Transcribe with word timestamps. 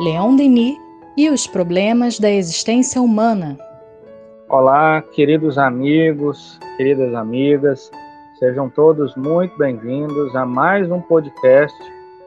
Leon 0.00 0.34
Denis 0.34 0.76
e 1.16 1.30
os 1.30 1.46
problemas 1.46 2.18
da 2.18 2.28
existência 2.28 3.00
humana. 3.00 3.56
Olá, 4.48 5.00
queridos 5.00 5.56
amigos, 5.56 6.58
queridas 6.76 7.14
amigas, 7.14 7.92
sejam 8.40 8.68
todos 8.68 9.14
muito 9.14 9.56
bem-vindos 9.56 10.34
a 10.34 10.44
mais 10.44 10.90
um 10.90 11.00
podcast 11.00 11.76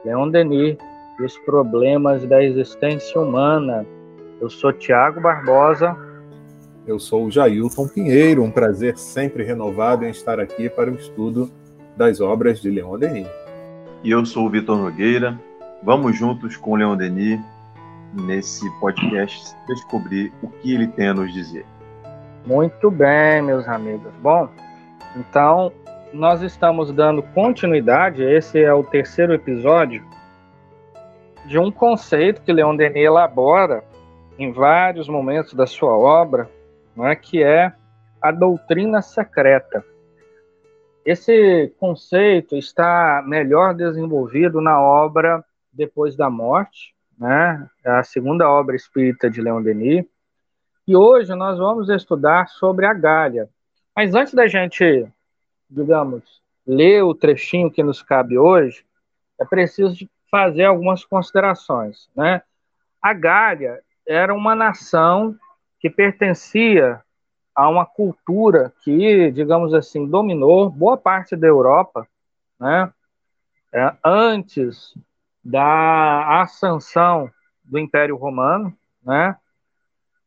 Leon 0.06 0.30
Denis 0.30 0.78
e 1.20 1.24
os 1.24 1.38
problemas 1.40 2.24
da 2.24 2.42
existência 2.42 3.20
humana. 3.20 3.86
Eu 4.40 4.50
sou 4.50 4.72
Tiago 4.72 5.20
Barbosa. 5.20 5.94
Eu 6.88 6.98
sou 6.98 7.26
o 7.26 7.32
Jailton 7.32 7.90
Pinheiro, 7.90 8.44
um 8.44 8.52
prazer 8.52 8.98
sempre 8.98 9.44
renovado 9.44 10.06
em 10.06 10.10
estar 10.10 10.40
aqui 10.40 10.70
para 10.70 10.90
o 10.90 10.96
estudo 10.96 11.52
das 11.98 12.22
obras 12.22 12.62
de 12.62 12.72
Leon 12.72 12.98
Denis. 12.98 13.28
E 14.06 14.12
eu 14.12 14.26
sou 14.26 14.46
o 14.46 14.50
Vitor 14.50 14.78
Nogueira. 14.78 15.38
Vamos 15.84 16.18
juntos 16.18 16.56
com 16.56 16.72
o 16.72 16.76
Leon 16.78 16.96
Denis 16.96 17.42
nesse 18.14 18.70
podcast 18.80 19.56
descobrir 19.68 20.32
o 20.42 20.50
que 20.50 20.74
ele 20.74 20.88
tem 20.88 21.08
a 21.08 21.14
nos 21.14 21.34
dizer. 21.34 21.66
Muito 22.46 22.90
bem, 22.90 23.42
meus 23.42 23.68
amigos. 23.68 24.14
Bom, 24.22 24.50
então 25.16 25.72
nós 26.14 26.42
estamos 26.42 26.92
dando 26.92 27.22
continuidade, 27.22 28.24
esse 28.24 28.62
é 28.64 28.74
o 28.74 28.84
terceiro 28.84 29.34
episódio, 29.34 30.06
de 31.46 31.60
um 31.60 31.72
conceito 31.72 32.42
que 32.42 32.54
Leon 32.54 32.76
Denis 32.76 33.04
elabora 33.04 33.84
em 34.38 34.52
vários 34.52 35.08
momentos 35.08 35.54
da 35.54 35.66
sua 35.66 35.98
obra, 35.98 36.50
não 36.96 37.08
é, 37.08 37.16
que 37.16 37.44
é 37.44 37.74
a 38.22 38.32
doutrina 38.32 39.02
secreta. 39.02 39.84
Esse 41.06 41.74
conceito 41.80 42.56
está 42.56 43.24
melhor 43.26 43.74
desenvolvido 43.74 44.60
na 44.60 44.82
obra 44.82 45.44
Depois 45.72 46.16
da 46.16 46.30
Morte, 46.30 46.94
né? 47.18 47.68
É 47.84 47.92
a 47.92 48.04
segunda 48.04 48.50
obra 48.50 48.76
espírita 48.76 49.30
de 49.30 49.42
Leon 49.42 49.62
Denis. 49.62 50.06
E 50.88 50.96
hoje 50.96 51.34
nós 51.36 51.58
vamos 51.58 51.90
estudar 51.90 52.48
sobre 52.48 52.86
a 52.86 52.94
Gália. 52.94 53.50
Mas 53.96 54.14
antes 54.14 54.34
da 54.34 54.48
gente, 54.48 55.08
digamos, 55.70 56.42
ler 56.66 57.04
o 57.04 57.16
trechinho 57.16 57.72
que 57.72 57.84
nos 57.84 58.02
cabe 58.02 58.38
hoje, 58.38 58.86
é 59.40 59.46
preciso 59.46 60.08
fazer 60.30 60.66
algumas 60.66 61.04
considerações, 61.04 62.10
né? 62.16 62.42
A 63.02 63.14
Gália 63.14 63.82
era 64.06 64.34
uma 64.34 64.56
nação 64.56 65.36
que 65.80 65.90
pertencia 65.90 67.02
a 67.56 67.70
uma 67.70 67.86
cultura 67.86 68.74
que, 68.84 69.32
digamos 69.32 69.74
assim, 69.74 70.08
dominou 70.08 70.70
boa 70.70 70.98
parte 70.98 71.36
da 71.36 71.48
Europa, 71.48 72.08
né? 72.60 72.92
É, 73.74 73.94
antes 74.04 74.94
da 75.48 76.42
ascensão 76.42 77.32
do 77.64 77.80
Império 77.80 78.18
Romano, 78.18 78.74
né? 79.02 79.34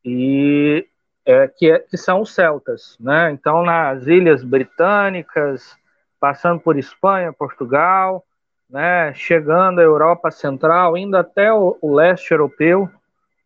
E 0.02 0.88
é, 1.26 1.46
que, 1.46 1.70
é, 1.70 1.78
que 1.78 1.98
são 1.98 2.22
os 2.22 2.34
celtas, 2.34 2.96
né? 2.98 3.30
Então, 3.30 3.62
nas 3.62 4.06
ilhas 4.06 4.42
britânicas, 4.42 5.76
passando 6.18 6.58
por 6.58 6.78
Espanha, 6.78 7.34
Portugal, 7.34 8.24
né? 8.68 9.12
Chegando 9.12 9.80
à 9.80 9.82
Europa 9.82 10.30
Central, 10.30 10.96
indo 10.96 11.18
até 11.18 11.52
o, 11.52 11.76
o 11.82 11.94
leste 11.94 12.30
europeu, 12.32 12.88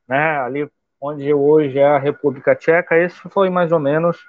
né? 0.08 0.38
Ali 0.38 0.70
onde 1.00 1.34
hoje 1.34 1.80
é 1.80 1.88
a 1.88 1.98
República 1.98 2.54
Tcheca, 2.54 2.96
esse 2.96 3.20
foi 3.30 3.50
mais 3.50 3.72
ou 3.72 3.80
menos 3.80 4.24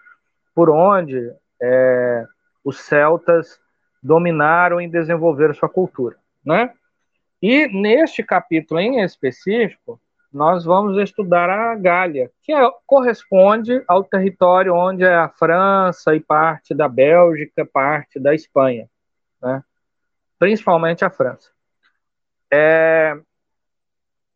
por 0.55 0.67
onde 0.71 1.31
é, 1.61 2.25
os 2.63 2.79
celtas 2.79 3.59
dominaram 4.01 4.81
e 4.81 4.87
desenvolveram 4.87 5.53
sua 5.53 5.69
cultura, 5.69 6.15
né? 6.43 6.73
E 7.47 7.67
neste 7.67 8.23
capítulo 8.23 8.79
em 8.79 9.01
específico, 9.03 10.01
nós 10.33 10.65
vamos 10.65 10.97
estudar 10.97 11.47
a 11.47 11.75
Gália, 11.75 12.31
que 12.41 12.51
é, 12.51 12.71
corresponde 12.87 13.83
ao 13.87 14.03
território 14.03 14.73
onde 14.73 15.03
é 15.03 15.13
a 15.13 15.29
França 15.29 16.15
e 16.15 16.19
parte 16.19 16.73
da 16.73 16.89
Bélgica, 16.89 17.63
parte 17.63 18.19
da 18.19 18.33
Espanha, 18.33 18.89
né? 19.39 19.63
principalmente 20.39 21.05
a 21.05 21.09
França. 21.11 21.51
É, 22.51 23.15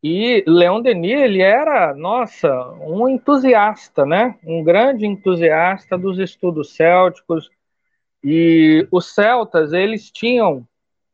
e 0.04 0.44
Leon 0.46 0.80
Denis, 0.80 1.20
ele 1.20 1.42
era, 1.42 1.96
nossa, 1.96 2.54
um 2.80 3.10
entusiasta, 3.10 4.06
né? 4.06 4.38
Um 4.44 4.64
grande 4.64 5.08
entusiasta 5.08 5.98
dos 5.98 6.20
estudos 6.20 6.76
célticos. 6.76 7.50
E 8.24 8.88
os 8.92 9.16
celtas, 9.16 9.74
eles 9.74 10.12
tinham 10.12 10.64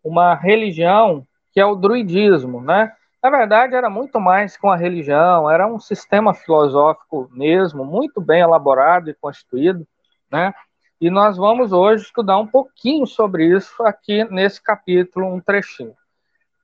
uma 0.04 0.36
religião 0.36 1.26
que 1.56 1.62
é 1.62 1.66
o 1.66 1.74
druidismo, 1.74 2.60
né? 2.60 2.92
Na 3.24 3.30
verdade, 3.30 3.76
era 3.76 3.90
muito 3.90 4.20
mais 4.20 4.58
que 4.58 4.66
uma 4.66 4.76
religião, 4.76 5.50
era 5.50 5.66
um 5.66 5.80
sistema 5.80 6.34
filosófico 6.34 7.30
mesmo, 7.32 7.86
muito 7.86 8.20
bem 8.20 8.42
elaborado 8.42 9.10
e 9.10 9.14
constituído, 9.14 9.88
né? 10.30 10.54
E 11.00 11.10
nós 11.10 11.38
vamos 11.38 11.72
hoje 11.72 12.04
estudar 12.04 12.38
um 12.38 12.46
pouquinho 12.46 13.08
sobre 13.08 13.46
isso 13.46 13.82
aqui 13.84 14.26
nesse 14.26 14.62
capítulo, 14.62 15.34
um 15.34 15.40
trechinho 15.40 15.96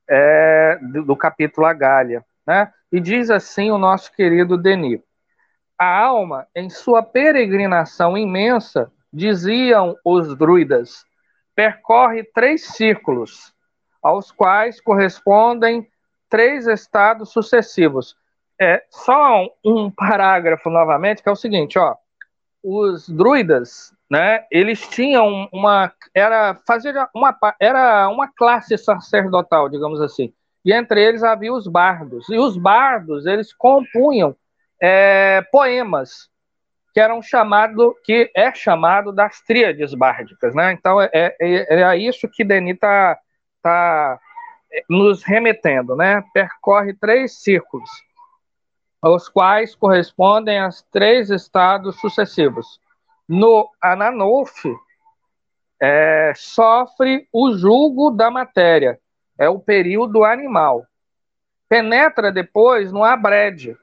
é, 0.06 0.78
do, 0.82 1.04
do 1.06 1.16
capítulo 1.16 1.66
A 1.66 1.72
Gália, 1.72 2.22
né? 2.46 2.70
E 2.92 3.00
diz 3.00 3.30
assim 3.30 3.70
o 3.70 3.78
nosso 3.78 4.12
querido 4.12 4.58
Denis: 4.58 5.00
A 5.78 6.00
alma, 6.00 6.46
em 6.54 6.68
sua 6.68 7.02
peregrinação 7.02 8.16
imensa, 8.16 8.92
diziam 9.10 9.96
os 10.04 10.36
druidas, 10.36 11.06
percorre 11.56 12.22
três 12.24 12.66
círculos 12.66 13.54
aos 14.02 14.32
quais 14.32 14.80
correspondem 14.80 15.88
três 16.28 16.66
estados 16.66 17.30
sucessivos. 17.30 18.16
É 18.60 18.82
só 18.90 19.46
um 19.64 19.90
parágrafo 19.90 20.70
novamente 20.70 21.22
que 21.22 21.28
é 21.28 21.32
o 21.32 21.36
seguinte, 21.36 21.78
ó. 21.78 21.94
Os 22.64 23.08
druidas, 23.08 23.92
né? 24.10 24.44
Eles 24.50 24.86
tinham 24.88 25.48
uma 25.52 25.92
era 26.14 26.54
fazer 26.66 26.94
uma 27.14 27.36
era 27.60 28.08
uma 28.08 28.28
classe 28.28 28.78
sacerdotal, 28.78 29.68
digamos 29.68 30.00
assim. 30.00 30.32
E 30.64 30.72
entre 30.72 31.02
eles 31.02 31.24
havia 31.24 31.52
os 31.52 31.66
bardos. 31.66 32.28
E 32.28 32.38
os 32.38 32.56
bardos 32.56 33.26
eles 33.26 33.52
compunham 33.52 34.36
é, 34.80 35.42
poemas 35.50 36.30
que 36.94 37.00
eram 37.00 37.20
chamado 37.20 37.96
que 38.04 38.30
é 38.34 38.54
chamado 38.54 39.12
das 39.12 39.40
tríades 39.40 39.92
bárdicas, 39.92 40.54
né? 40.54 40.72
Então 40.72 41.00
é, 41.00 41.10
é, 41.12 41.34
é 41.40 41.96
isso 41.96 42.28
que 42.28 42.44
Denis 42.44 42.74
está 42.74 43.18
está 43.62 44.20
eh, 44.72 44.84
nos 44.90 45.22
remetendo, 45.22 45.94
né? 45.94 46.22
Percorre 46.34 46.92
três 46.94 47.40
círculos, 47.40 47.88
aos 49.00 49.28
quais 49.28 49.74
correspondem 49.76 50.58
as 50.58 50.82
três 50.90 51.30
estados 51.30 51.98
sucessivos. 52.00 52.80
No 53.28 53.70
Ananolf, 53.80 54.64
é, 55.80 56.32
sofre 56.34 57.28
o 57.32 57.56
julgo 57.56 58.10
da 58.10 58.30
matéria, 58.30 59.00
é 59.38 59.48
o 59.48 59.60
período 59.60 60.24
animal. 60.24 60.84
Penetra 61.68 62.30
depois 62.30 62.92
no 62.92 63.02
Abrede, 63.02 63.76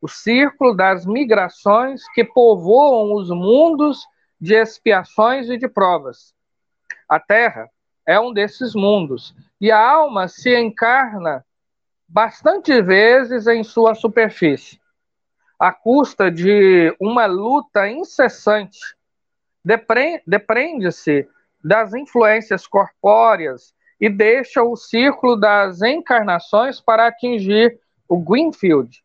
o 0.00 0.08
círculo 0.08 0.74
das 0.74 1.04
migrações 1.04 2.02
que 2.14 2.22
povoam 2.22 3.14
os 3.14 3.30
mundos 3.30 4.06
de 4.40 4.54
expiações 4.54 5.48
e 5.48 5.56
de 5.56 5.66
provas. 5.66 6.34
A 7.08 7.18
Terra 7.18 7.68
é 8.06 8.18
um 8.20 8.32
desses 8.32 8.74
mundos. 8.74 9.34
E 9.60 9.70
a 9.70 9.78
alma 9.78 10.28
se 10.28 10.56
encarna 10.56 11.44
bastante 12.08 12.80
vezes 12.80 13.46
em 13.46 13.64
sua 13.64 13.94
superfície, 13.94 14.80
à 15.58 15.72
custa 15.72 16.30
de 16.30 16.94
uma 17.00 17.26
luta 17.26 17.88
incessante. 17.88 18.78
Depreende-se 19.64 21.28
das 21.64 21.92
influências 21.94 22.66
corpóreas 22.66 23.74
e 24.00 24.08
deixa 24.08 24.62
o 24.62 24.76
círculo 24.76 25.36
das 25.36 25.82
encarnações 25.82 26.80
para 26.80 27.08
atingir 27.08 27.80
o 28.08 28.18
Greenfield, 28.18 29.02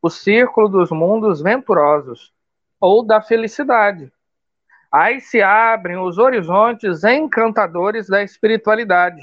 o 0.00 0.08
círculo 0.08 0.68
dos 0.68 0.90
mundos 0.90 1.42
venturosos, 1.42 2.32
ou 2.80 3.04
da 3.04 3.20
felicidade 3.20 4.10
Aí 4.90 5.20
se 5.20 5.42
abrem 5.42 5.98
os 5.98 6.16
horizontes 6.16 7.04
encantadores 7.04 8.08
da 8.08 8.22
espiritualidade. 8.22 9.20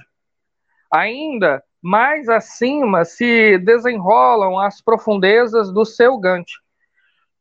Ainda 0.91 1.63
mais 1.81 2.29
acima 2.29 3.03
se 3.03 3.57
desenrolam 3.57 4.59
as 4.59 4.81
profundezas 4.81 5.71
do 5.71 5.83
seu 5.83 6.17
Gante, 6.17 6.59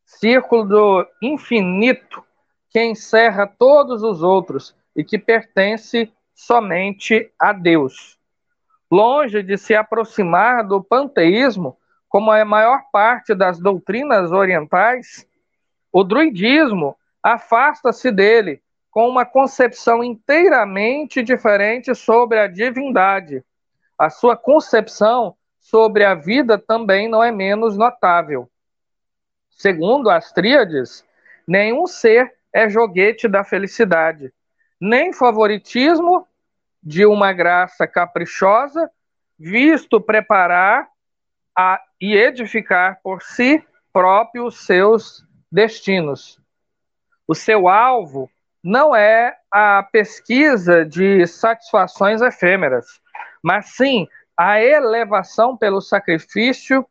círculo 0.05 0.65
do 0.65 1.07
infinito 1.23 2.25
que 2.71 2.83
encerra 2.83 3.47
todos 3.47 4.03
os 4.03 4.23
outros 4.23 4.75
e 4.97 5.05
que 5.05 5.19
pertence 5.19 6.13
somente 6.35 7.31
a 7.39 7.53
Deus. 7.53 8.19
Longe 8.91 9.43
de 9.43 9.57
se 9.57 9.75
aproximar 9.75 10.67
do 10.67 10.83
panteísmo, 10.83 11.77
como 12.09 12.31
a 12.31 12.45
maior 12.45 12.83
parte 12.93 13.35
das 13.35 13.59
doutrinas 13.59 14.31
orientais, 14.31 15.27
o 15.93 16.03
druidismo 16.03 16.97
afasta-se 17.25 18.13
dele 18.13 18.63
com 18.91 19.09
uma 19.09 19.25
concepção 19.25 20.05
inteiramente 20.05 21.23
diferente 21.23 21.95
sobre 21.95 22.39
a 22.39 22.47
divindade. 22.47 23.43
A 23.99 24.11
sua 24.11 24.37
concepção 24.37 25.35
sobre 25.59 26.05
a 26.05 26.15
vida 26.15 26.59
também 26.59 27.09
não 27.09 27.25
é 27.25 27.33
menos 27.33 27.79
notável. 27.79 28.49
Segundo 29.51 30.11
as 30.11 30.33
tríades, 30.33 31.03
nenhum 31.49 31.87
ser 31.87 32.35
é 32.53 32.69
joguete 32.69 33.27
da 33.27 33.43
felicidade, 33.43 34.33
nem 34.79 35.13
favoritismo 35.13 36.29
de 36.83 37.07
uma 37.07 37.33
graça 37.33 37.87
caprichosa, 37.87 38.91
visto 39.39 40.01
preparar 40.01 40.89
a, 41.57 41.81
e 42.01 42.15
edificar 42.15 43.01
por 43.03 43.23
si 43.23 43.65
próprio 43.93 44.47
os 44.47 44.67
seus 44.67 45.27
destinos. 45.51 46.44
O 47.27 47.35
seu 47.35 47.69
alvo 47.69 48.31
não 48.63 48.95
é 48.95 49.37
a 49.51 49.83
pesquisa 49.83 50.85
de 50.85 51.27
satisfações 51.27 52.21
efêmeras, 52.21 53.01
mas 53.43 53.71
sim 53.77 54.09
a 54.37 54.61
elevação 54.61 55.57
pelo 55.57 55.81
sacrifício 55.81 56.87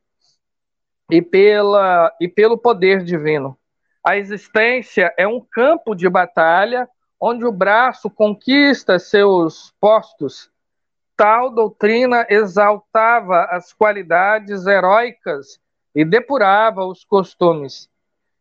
e, 1.11 1.21
pela, 1.21 2.11
e 2.19 2.27
pelo 2.27 2.57
poder 2.57 3.03
divino. 3.03 3.57
A 4.03 4.17
existência 4.17 5.13
é 5.17 5.27
um 5.27 5.39
campo 5.39 5.95
de 5.95 6.09
batalha 6.09 6.89
onde 7.19 7.45
o 7.45 7.51
braço 7.51 8.09
conquista 8.09 8.99
seus 8.99 9.73
postos. 9.79 10.51
Tal 11.15 11.49
doutrina 11.49 12.25
exaltava 12.29 13.45
as 13.45 13.71
qualidades 13.71 14.65
heróicas 14.65 15.59
e 15.95 16.03
depurava 16.03 16.85
os 16.85 17.05
costumes. 17.05 17.89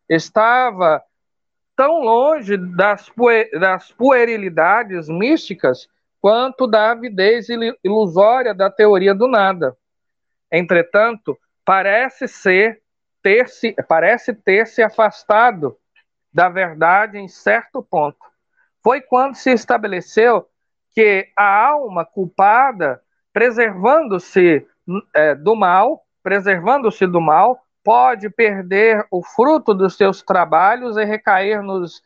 Estava 0.09 1.03
tão 1.83 1.99
longe 1.99 2.55
das, 2.55 3.11
das 3.59 3.91
puerilidades 3.91 5.09
místicas 5.09 5.89
quanto 6.21 6.65
da 6.65 6.91
avidez 6.91 7.47
ilusória 7.83 8.53
da 8.53 8.69
teoria 8.69 9.13
do 9.13 9.27
nada. 9.27 9.75
Entretanto, 10.49 11.37
parece 11.65 12.25
ser 12.25 12.81
ter 13.21 13.49
se 13.49 13.75
parece 13.85 14.33
ter 14.33 14.65
se 14.65 14.81
afastado 14.81 15.75
da 16.31 16.47
verdade 16.47 17.17
em 17.17 17.27
certo 17.27 17.83
ponto. 17.83 18.17
Foi 18.81 19.01
quando 19.01 19.35
se 19.35 19.51
estabeleceu 19.51 20.47
que 20.95 21.27
a 21.35 21.65
alma 21.67 22.05
culpada, 22.05 23.01
preservando-se 23.33 24.65
é, 25.13 25.35
do 25.35 25.53
mal, 25.53 26.05
preservando-se 26.21 27.05
do 27.05 27.19
mal, 27.19 27.62
pode 27.83 28.29
perder 28.29 29.05
o 29.11 29.23
fruto 29.23 29.73
dos 29.73 29.95
seus 29.95 30.21
trabalhos 30.21 30.97
e 30.97 31.03
recair 31.03 31.61
nos, 31.61 32.01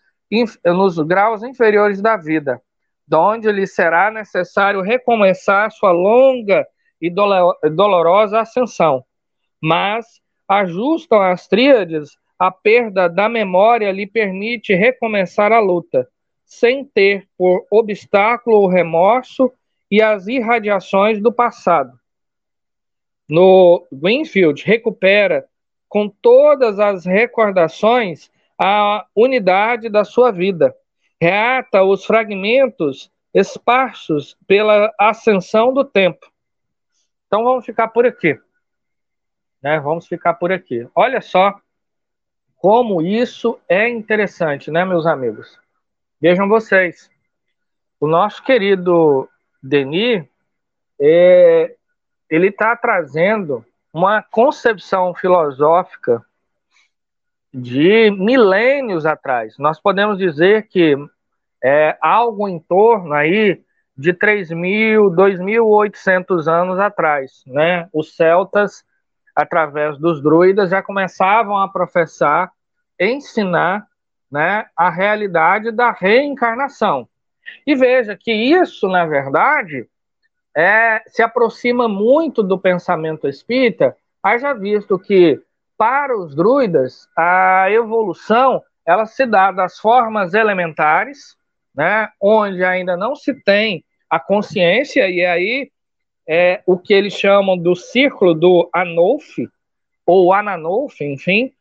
nos 0.65 0.97
graus 0.99 1.43
inferiores 1.43 2.01
da 2.01 2.17
vida 2.17 2.61
donde 3.07 3.49
lhe 3.51 3.65
será 3.65 4.11
necessário 4.11 4.81
recomeçar 4.81 5.71
sua 5.71 5.91
longa 5.91 6.67
e 7.01 7.09
dolorosa 7.09 8.41
ascensão. 8.41 9.03
Mas 9.61 10.05
ajustam 10.47 11.21
as 11.21 11.47
tríades, 11.47 12.17
a 12.37 12.51
perda 12.51 13.07
da 13.07 13.29
memória 13.29 13.91
lhe 13.91 14.05
permite 14.05 14.73
recomeçar 14.75 15.51
a 15.51 15.59
luta, 15.59 16.07
sem 16.45 16.83
ter 16.83 17.27
por 17.37 17.65
obstáculo 17.71 18.63
o 18.63 18.67
remorso 18.67 19.51
e 19.89 20.01
as 20.01 20.27
irradiações 20.27 21.21
do 21.21 21.31
passado. 21.31 21.97
No 23.29 23.85
Greenfield, 23.91 24.63
recupera 24.65 25.45
com 25.87 26.09
todas 26.09 26.79
as 26.79 27.05
recordações 27.05 28.29
a 28.57 29.05
unidade 29.15 29.87
da 29.87 30.03
sua 30.03 30.31
vida 30.31 30.75
reata 31.21 31.83
os 31.83 32.05
fragmentos 32.05 33.11
esparsos 33.33 34.35
pela 34.47 34.93
ascensão 34.99 35.73
do 35.73 35.83
tempo. 35.83 36.31
Então 37.27 37.43
vamos 37.43 37.65
ficar 37.65 37.89
por 37.89 38.05
aqui. 38.05 38.39
Né? 39.61 39.79
Vamos 39.79 40.07
ficar 40.07 40.33
por 40.35 40.51
aqui. 40.51 40.87
Olha 40.95 41.21
só 41.21 41.59
como 42.55 43.01
isso 43.01 43.59
é 43.69 43.87
interessante, 43.87 44.71
né, 44.71 44.83
meus 44.83 45.05
amigos? 45.05 45.59
Vejam 46.19 46.47
vocês. 46.47 47.11
O 47.99 48.07
nosso 48.07 48.43
querido 48.43 49.29
Denis, 49.61 50.25
é, 50.99 51.75
ele 52.29 52.47
está 52.47 52.75
trazendo 52.75 53.63
uma 53.93 54.21
concepção 54.21 55.13
filosófica 55.13 56.23
de 57.53 58.11
milênios 58.11 59.05
atrás. 59.05 59.57
Nós 59.57 59.79
podemos 59.79 60.17
dizer 60.17 60.67
que 60.67 60.95
é 61.63 61.97
algo 62.01 62.47
em 62.47 62.59
torno 62.59 63.13
aí 63.13 63.63
de 63.97 64.13
3.000, 64.13 65.09
2.800 65.15 66.47
anos 66.47 66.79
atrás, 66.79 67.43
né? 67.47 67.89
Os 67.91 68.15
celtas, 68.15 68.83
através 69.35 69.97
dos 69.97 70.21
druidas, 70.21 70.69
já 70.69 70.83
começavam 70.83 71.57
a 71.57 71.67
professar, 71.67 72.51
ensinar, 72.99 73.87
né, 74.29 74.65
a 74.75 74.89
realidade 74.89 75.71
da 75.71 75.91
reencarnação. 75.91 77.07
E 77.65 77.75
veja 77.75 78.15
que 78.15 78.31
isso, 78.31 78.87
na 78.87 79.05
verdade, 79.05 79.87
é, 80.57 81.03
se 81.05 81.21
aproxima 81.21 81.87
muito 81.87 82.41
do 82.41 82.57
pensamento 82.57 83.27
espírita, 83.27 83.95
haja 84.23 84.55
visto 84.55 84.97
que 84.97 85.39
para 85.77 86.17
os 86.17 86.33
druidas, 86.33 87.07
a 87.15 87.69
evolução 87.69 88.63
ela 88.83 89.05
se 89.05 89.23
dá 89.27 89.51
das 89.51 89.77
formas 89.77 90.33
elementares, 90.33 91.37
né, 91.75 92.09
onde 92.19 92.63
ainda 92.63 92.97
não 92.97 93.15
se 93.15 93.35
tem 93.43 93.85
a 94.09 94.19
consciência, 94.19 95.07
e 95.07 95.23
aí 95.23 95.71
é 96.27 96.63
o 96.65 96.75
que 96.75 96.91
eles 96.91 97.13
chamam 97.13 97.55
do 97.55 97.75
círculo 97.75 98.33
do 98.33 98.67
Anolf, 98.73 99.37
ou 100.07 100.33
Ananolf, 100.33 100.99
enfim, 101.01 101.53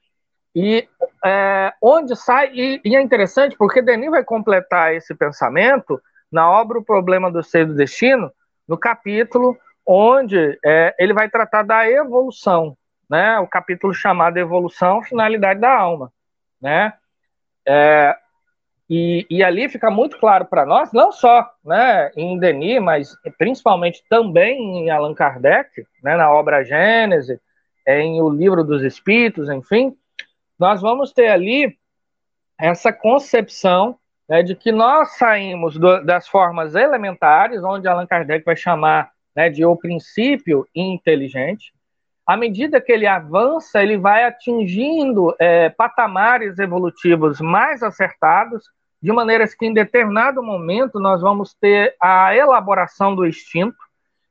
e 0.54 0.88
é, 1.22 1.70
onde 1.82 2.16
sai, 2.16 2.50
e, 2.54 2.80
e, 2.82 2.96
é 2.96 3.02
interessante 3.02 3.56
porque 3.58 3.82
Denis 3.82 4.10
vai 4.10 4.24
completar 4.24 4.94
esse 4.94 5.14
pensamento 5.14 6.00
na 6.32 6.50
obra 6.50 6.78
O 6.78 6.84
Problema 6.84 7.30
do 7.30 7.42
Ser 7.42 7.66
do 7.66 7.74
Destino, 7.74 8.32
no 8.66 8.76
capítulo 8.76 9.56
onde 9.86 10.58
é, 10.64 10.94
ele 10.98 11.12
vai 11.14 11.30
tratar 11.30 11.62
da 11.62 11.88
evolução, 11.88 12.76
né, 13.08 13.38
o 13.38 13.46
capítulo 13.46 13.94
chamado 13.94 14.36
Evolução, 14.36 15.02
Finalidade 15.02 15.60
da 15.60 15.72
Alma, 15.72 16.12
né, 16.60 16.92
é, 17.66 18.16
e, 18.88 19.26
e, 19.28 19.42
ali 19.42 19.68
fica 19.68 19.90
muito 19.90 20.18
claro 20.18 20.44
para 20.46 20.64
nós, 20.64 20.92
não 20.92 21.10
só 21.10 21.48
né, 21.64 22.10
em 22.16 22.38
Denis, 22.38 22.80
mas 22.80 23.16
principalmente 23.36 24.04
também 24.08 24.84
em 24.84 24.90
Allan 24.90 25.14
Kardec, 25.14 25.84
né, 26.02 26.16
na 26.16 26.32
obra 26.32 26.64
Gênese, 26.64 27.40
em 27.86 28.20
O 28.20 28.28
Livro 28.28 28.62
dos 28.62 28.82
Espíritos, 28.82 29.48
enfim, 29.48 29.96
nós 30.58 30.80
vamos 30.80 31.12
ter 31.12 31.28
ali 31.28 31.76
essa 32.58 32.92
concepção 32.92 33.98
né, 34.28 34.42
de 34.42 34.54
que 34.54 34.72
nós 34.72 35.16
saímos 35.16 35.78
do, 35.78 36.04
das 36.04 36.26
formas 36.26 36.74
elementares, 36.74 37.62
onde 37.62 37.86
Allan 37.86 38.06
Kardec 38.06 38.44
vai 38.44 38.56
chamar 38.56 39.10
né, 39.34 39.48
de 39.48 39.64
o 39.64 39.76
princípio 39.76 40.66
inteligente, 40.74 41.72
à 42.26 42.36
medida 42.36 42.80
que 42.80 42.90
ele 42.90 43.06
avança, 43.06 43.80
ele 43.80 43.96
vai 43.96 44.24
atingindo 44.24 45.34
é, 45.38 45.68
patamares 45.68 46.58
evolutivos 46.58 47.40
mais 47.40 47.82
acertados, 47.82 48.64
de 49.00 49.12
maneiras 49.12 49.54
que 49.54 49.66
em 49.66 49.72
determinado 49.72 50.42
momento 50.42 50.98
nós 50.98 51.20
vamos 51.20 51.54
ter 51.54 51.94
a 52.02 52.34
elaboração 52.34 53.14
do 53.14 53.26
instinto, 53.26 53.76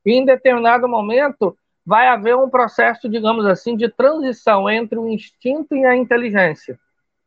e 0.05 0.11
em 0.11 0.25
determinado 0.25 0.89
momento 0.89 1.57
vai 1.85 2.07
haver 2.07 2.35
um 2.35 2.49
processo, 2.49 3.07
digamos 3.07 3.45
assim, 3.45 3.77
de 3.77 3.87
transição 3.87 4.69
entre 4.69 4.97
o 4.97 5.07
instinto 5.07 5.75
e 5.75 5.85
a 5.85 5.95
inteligência. 5.95 6.77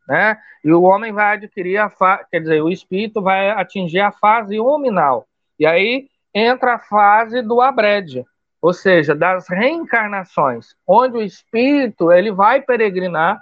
Né? 0.09 0.35
E 0.63 0.73
o 0.73 0.81
homem 0.81 1.13
vai 1.13 1.35
adquirir 1.35 1.77
a 1.77 1.87
fase, 1.87 2.25
quer 2.31 2.39
dizer, 2.39 2.63
o 2.63 2.71
espírito 2.71 3.21
vai 3.21 3.51
atingir 3.51 3.99
a 3.99 4.11
fase 4.11 4.59
hominal. 4.59 5.27
E 5.59 5.67
aí 5.67 6.09
entra 6.33 6.75
a 6.75 6.79
fase 6.79 7.43
do 7.43 7.61
abrede, 7.61 8.25
ou 8.59 8.73
seja, 8.73 9.13
das 9.13 9.47
reencarnações, 9.47 10.75
onde 10.87 11.17
o 11.17 11.21
espírito 11.21 12.11
ele 12.11 12.31
vai 12.31 12.59
peregrinar 12.59 13.39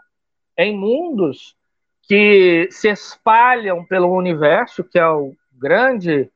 em 0.57 0.77
mundos 0.77 1.55
que 2.03 2.67
se 2.69 2.89
espalham 2.89 3.85
pelo 3.85 4.13
universo, 4.13 4.83
que 4.83 4.99
é 4.99 5.07
o 5.07 5.33
grande 5.53 6.29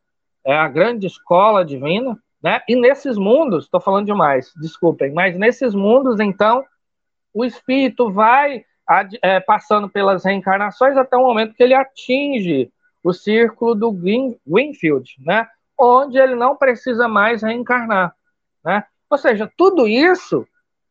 é 0.46 0.58
a 0.58 0.68
grande 0.68 1.06
escola 1.06 1.64
divina, 1.64 2.18
né? 2.42 2.62
E 2.68 2.76
nesses 2.76 3.18
mundos, 3.18 3.66
estou 3.66 3.82
falando 3.82 4.06
demais, 4.06 4.52
desculpem, 4.56 5.12
mas 5.12 5.38
nesses 5.38 5.76
mundos, 5.76 6.20
então, 6.20 6.66
o 7.34 7.46
espírito 7.46 8.12
vai 8.12 8.66
é, 9.22 9.40
passando 9.40 9.90
pelas 9.90 10.26
reencarnações 10.26 10.98
até 10.98 11.16
o 11.16 11.26
momento 11.26 11.54
que 11.54 11.64
ele 11.64 11.74
atinge 11.74 12.72
o 13.04 13.14
círculo 13.14 13.74
do 13.74 13.92
Green, 13.92 14.38
né? 15.26 15.48
Onde 15.78 16.18
ele 16.18 16.36
não 16.36 16.56
precisa 16.56 17.08
mais 17.08 17.42
reencarnar. 17.42 18.14
Né? 18.64 18.84
Ou 19.10 19.18
seja, 19.18 19.52
tudo 19.58 19.88
isso 19.88 20.48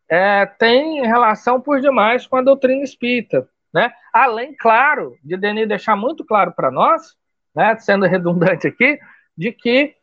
é, 0.09 0.45
tem 0.45 1.07
relação 1.07 1.61
por 1.61 1.81
demais 1.81 2.27
com 2.27 2.37
a 2.37 2.43
doutrina 2.43 2.83
espírita. 2.83 3.49
Né? 3.73 3.93
Além, 4.13 4.55
claro, 4.57 5.17
de 5.23 5.37
Denis 5.37 5.69
deixar 5.69 5.95
muito 5.95 6.25
claro 6.25 6.53
para 6.53 6.71
nós, 6.73 7.15
né, 7.55 7.77
sendo 7.79 8.07
redundante 8.07 8.67
aqui, 8.67 8.99
de 9.37 9.53
que 9.53 9.95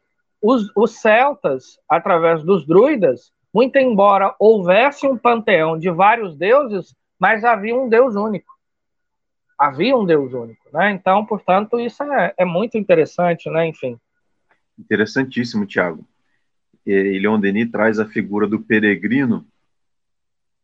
os, 0.42 0.72
os 0.76 1.02
celtas, 1.02 1.78
através 1.90 2.44
dos 2.44 2.66
druidas, 2.66 3.32
Muito 3.54 3.78
embora 3.78 4.36
houvesse 4.40 5.08
um 5.08 5.18
panteão 5.18 5.78
de 5.80 5.90
vários 5.90 6.38
deuses, 6.38 6.94
mas 7.20 7.44
havia 7.44 7.76
um 7.76 7.90
Deus 7.90 8.16
único. 8.16 8.56
Havia 9.58 9.98
um 9.98 10.06
Deus 10.06 10.34
único, 10.34 10.70
né? 10.72 10.92
Então, 10.92 11.26
portanto, 11.26 11.80
isso 11.80 12.04
é, 12.04 12.34
é 12.38 12.46
muito 12.46 12.78
interessante, 12.78 13.50
né? 13.50 13.68
Enfim. 13.68 14.00
Interessantíssimo, 14.78 15.66
Tiago. 15.66 16.08
E 16.86 17.20
Leon 17.20 17.40
Denis 17.40 17.72
traz 17.72 18.00
a 18.00 18.06
figura 18.06 18.48
do 18.48 18.60
peregrino 18.60 19.46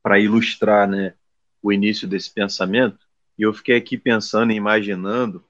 para 0.01 0.19
ilustrar, 0.19 0.87
né, 0.87 1.15
o 1.61 1.71
início 1.71 2.07
desse 2.07 2.31
pensamento. 2.31 2.99
E 3.37 3.41
eu 3.41 3.53
fiquei 3.53 3.75
aqui 3.75 3.97
pensando 3.97 4.51
e 4.51 4.55
imaginando 4.55 5.43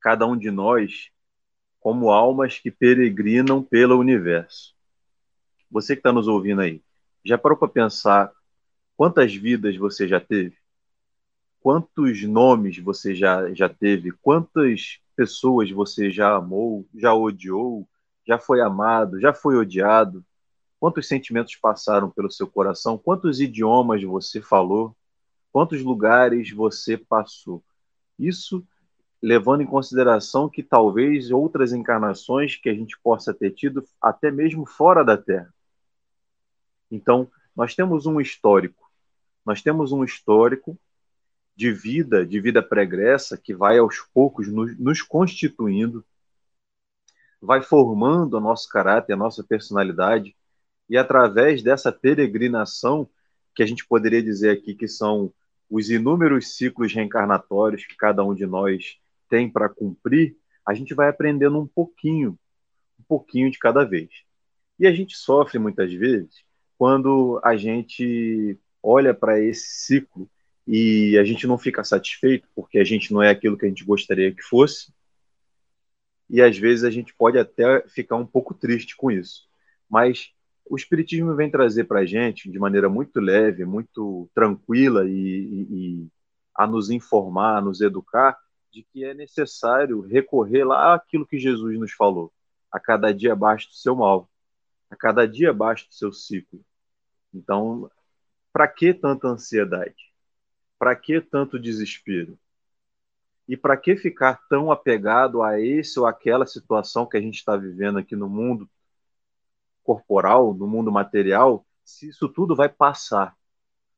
cada 0.00 0.26
um 0.26 0.36
de 0.36 0.50
nós 0.50 1.10
como 1.80 2.10
almas 2.10 2.58
que 2.58 2.70
peregrinam 2.70 3.62
pelo 3.62 3.98
universo. 3.98 4.74
Você 5.70 5.94
que 5.94 6.00
está 6.00 6.12
nos 6.12 6.28
ouvindo 6.28 6.60
aí, 6.60 6.80
já 7.24 7.36
parou 7.36 7.58
para 7.58 7.68
pensar 7.68 8.32
quantas 8.96 9.34
vidas 9.34 9.76
você 9.76 10.08
já 10.08 10.20
teve? 10.20 10.56
Quantos 11.60 12.22
nomes 12.22 12.78
você 12.78 13.14
já, 13.14 13.52
já 13.52 13.68
teve? 13.68 14.12
Quantas 14.12 15.00
pessoas 15.16 15.70
você 15.70 16.10
já 16.10 16.36
amou, 16.36 16.86
já 16.94 17.12
odiou, 17.14 17.88
já 18.26 18.38
foi 18.38 18.60
amado, 18.60 19.20
já 19.20 19.32
foi 19.32 19.56
odiado? 19.56 20.24
Quantos 20.78 21.08
sentimentos 21.08 21.56
passaram 21.56 22.10
pelo 22.10 22.30
seu 22.30 22.46
coração? 22.46 22.98
Quantos 22.98 23.40
idiomas 23.40 24.02
você 24.02 24.40
falou? 24.40 24.96
Quantos 25.52 25.82
lugares 25.82 26.50
você 26.50 26.96
passou? 26.96 27.64
Isso 28.18 28.66
levando 29.22 29.62
em 29.62 29.66
consideração 29.66 30.48
que 30.48 30.62
talvez 30.62 31.30
outras 31.30 31.72
encarnações 31.72 32.56
que 32.56 32.68
a 32.68 32.74
gente 32.74 32.98
possa 33.00 33.32
ter 33.32 33.50
tido 33.50 33.82
até 34.00 34.30
mesmo 34.30 34.66
fora 34.66 35.04
da 35.04 35.16
Terra. 35.16 35.52
Então, 36.90 37.28
nós 37.56 37.74
temos 37.74 38.06
um 38.06 38.20
histórico. 38.20 38.85
Nós 39.46 39.62
temos 39.62 39.92
um 39.92 40.02
histórico 40.02 40.76
de 41.54 41.72
vida, 41.72 42.26
de 42.26 42.40
vida 42.40 42.60
pregressa, 42.60 43.38
que 43.38 43.54
vai 43.54 43.78
aos 43.78 44.00
poucos 44.12 44.48
nos, 44.48 44.76
nos 44.76 45.00
constituindo, 45.00 46.04
vai 47.40 47.62
formando 47.62 48.34
o 48.34 48.40
nosso 48.40 48.68
caráter, 48.68 49.12
a 49.12 49.16
nossa 49.16 49.44
personalidade, 49.44 50.34
e 50.90 50.98
através 50.98 51.62
dessa 51.62 51.92
peregrinação, 51.92 53.08
que 53.54 53.62
a 53.62 53.66
gente 53.66 53.86
poderia 53.86 54.22
dizer 54.22 54.50
aqui 54.50 54.74
que 54.74 54.88
são 54.88 55.32
os 55.70 55.90
inúmeros 55.90 56.56
ciclos 56.56 56.92
reencarnatórios 56.92 57.86
que 57.86 57.96
cada 57.96 58.24
um 58.24 58.34
de 58.34 58.46
nós 58.46 58.98
tem 59.28 59.50
para 59.50 59.68
cumprir, 59.68 60.36
a 60.66 60.74
gente 60.74 60.92
vai 60.92 61.08
aprendendo 61.08 61.58
um 61.58 61.66
pouquinho, 61.66 62.38
um 62.98 63.02
pouquinho 63.04 63.50
de 63.50 63.58
cada 63.58 63.84
vez. 63.84 64.10
E 64.78 64.86
a 64.86 64.92
gente 64.92 65.16
sofre 65.16 65.58
muitas 65.58 65.92
vezes 65.92 66.44
quando 66.76 67.40
a 67.42 67.56
gente 67.56 68.58
olha 68.86 69.12
para 69.12 69.40
esse 69.40 69.84
ciclo 69.84 70.30
e 70.66 71.18
a 71.18 71.24
gente 71.24 71.46
não 71.46 71.58
fica 71.58 71.82
satisfeito 71.82 72.48
porque 72.54 72.78
a 72.78 72.84
gente 72.84 73.12
não 73.12 73.20
é 73.20 73.30
aquilo 73.30 73.58
que 73.58 73.66
a 73.66 73.68
gente 73.68 73.84
gostaria 73.84 74.32
que 74.32 74.42
fosse. 74.42 74.92
E 76.30 76.40
às 76.40 76.56
vezes 76.56 76.84
a 76.84 76.90
gente 76.90 77.12
pode 77.14 77.38
até 77.38 77.86
ficar 77.88 78.16
um 78.16 78.26
pouco 78.26 78.54
triste 78.54 78.96
com 78.96 79.10
isso. 79.10 79.48
Mas 79.88 80.32
o 80.68 80.76
Espiritismo 80.76 81.34
vem 81.34 81.50
trazer 81.50 81.84
para 81.84 82.00
a 82.00 82.06
gente, 82.06 82.50
de 82.50 82.58
maneira 82.58 82.88
muito 82.88 83.20
leve, 83.20 83.64
muito 83.64 84.28
tranquila 84.34 85.08
e, 85.08 85.12
e, 85.12 85.62
e, 85.70 86.08
a 86.54 86.66
nos 86.66 86.90
informar, 86.90 87.58
a 87.58 87.60
nos 87.60 87.80
educar, 87.80 88.36
de 88.72 88.82
que 88.92 89.04
é 89.04 89.14
necessário 89.14 90.00
recorrer 90.00 90.64
lá 90.64 90.94
àquilo 90.94 91.26
que 91.26 91.38
Jesus 91.38 91.78
nos 91.78 91.92
falou: 91.92 92.32
a 92.70 92.80
cada 92.80 93.12
dia 93.12 93.32
abaixo 93.32 93.68
do 93.68 93.74
seu 93.74 93.94
mal, 93.94 94.28
a 94.90 94.96
cada 94.96 95.26
dia 95.26 95.50
abaixo 95.50 95.88
do 95.88 95.94
seu 95.94 96.12
ciclo. 96.12 96.60
Então, 97.32 97.88
para 98.56 98.68
que 98.68 98.94
tanta 98.94 99.28
ansiedade? 99.28 100.10
Para 100.78 100.96
que 100.96 101.20
tanto 101.20 101.58
desespero? 101.58 102.38
E 103.46 103.54
para 103.54 103.76
que 103.76 103.94
ficar 103.96 104.40
tão 104.48 104.72
apegado 104.72 105.42
a 105.42 105.60
esse 105.60 106.00
ou 106.00 106.06
aquela 106.06 106.46
situação 106.46 107.04
que 107.04 107.18
a 107.18 107.20
gente 107.20 107.34
está 107.34 107.54
vivendo 107.54 107.98
aqui 107.98 108.16
no 108.16 108.30
mundo 108.30 108.66
corporal, 109.84 110.54
no 110.54 110.66
mundo 110.66 110.90
material, 110.90 111.66
se 111.84 112.08
isso 112.08 112.30
tudo 112.30 112.56
vai 112.56 112.66
passar, 112.66 113.36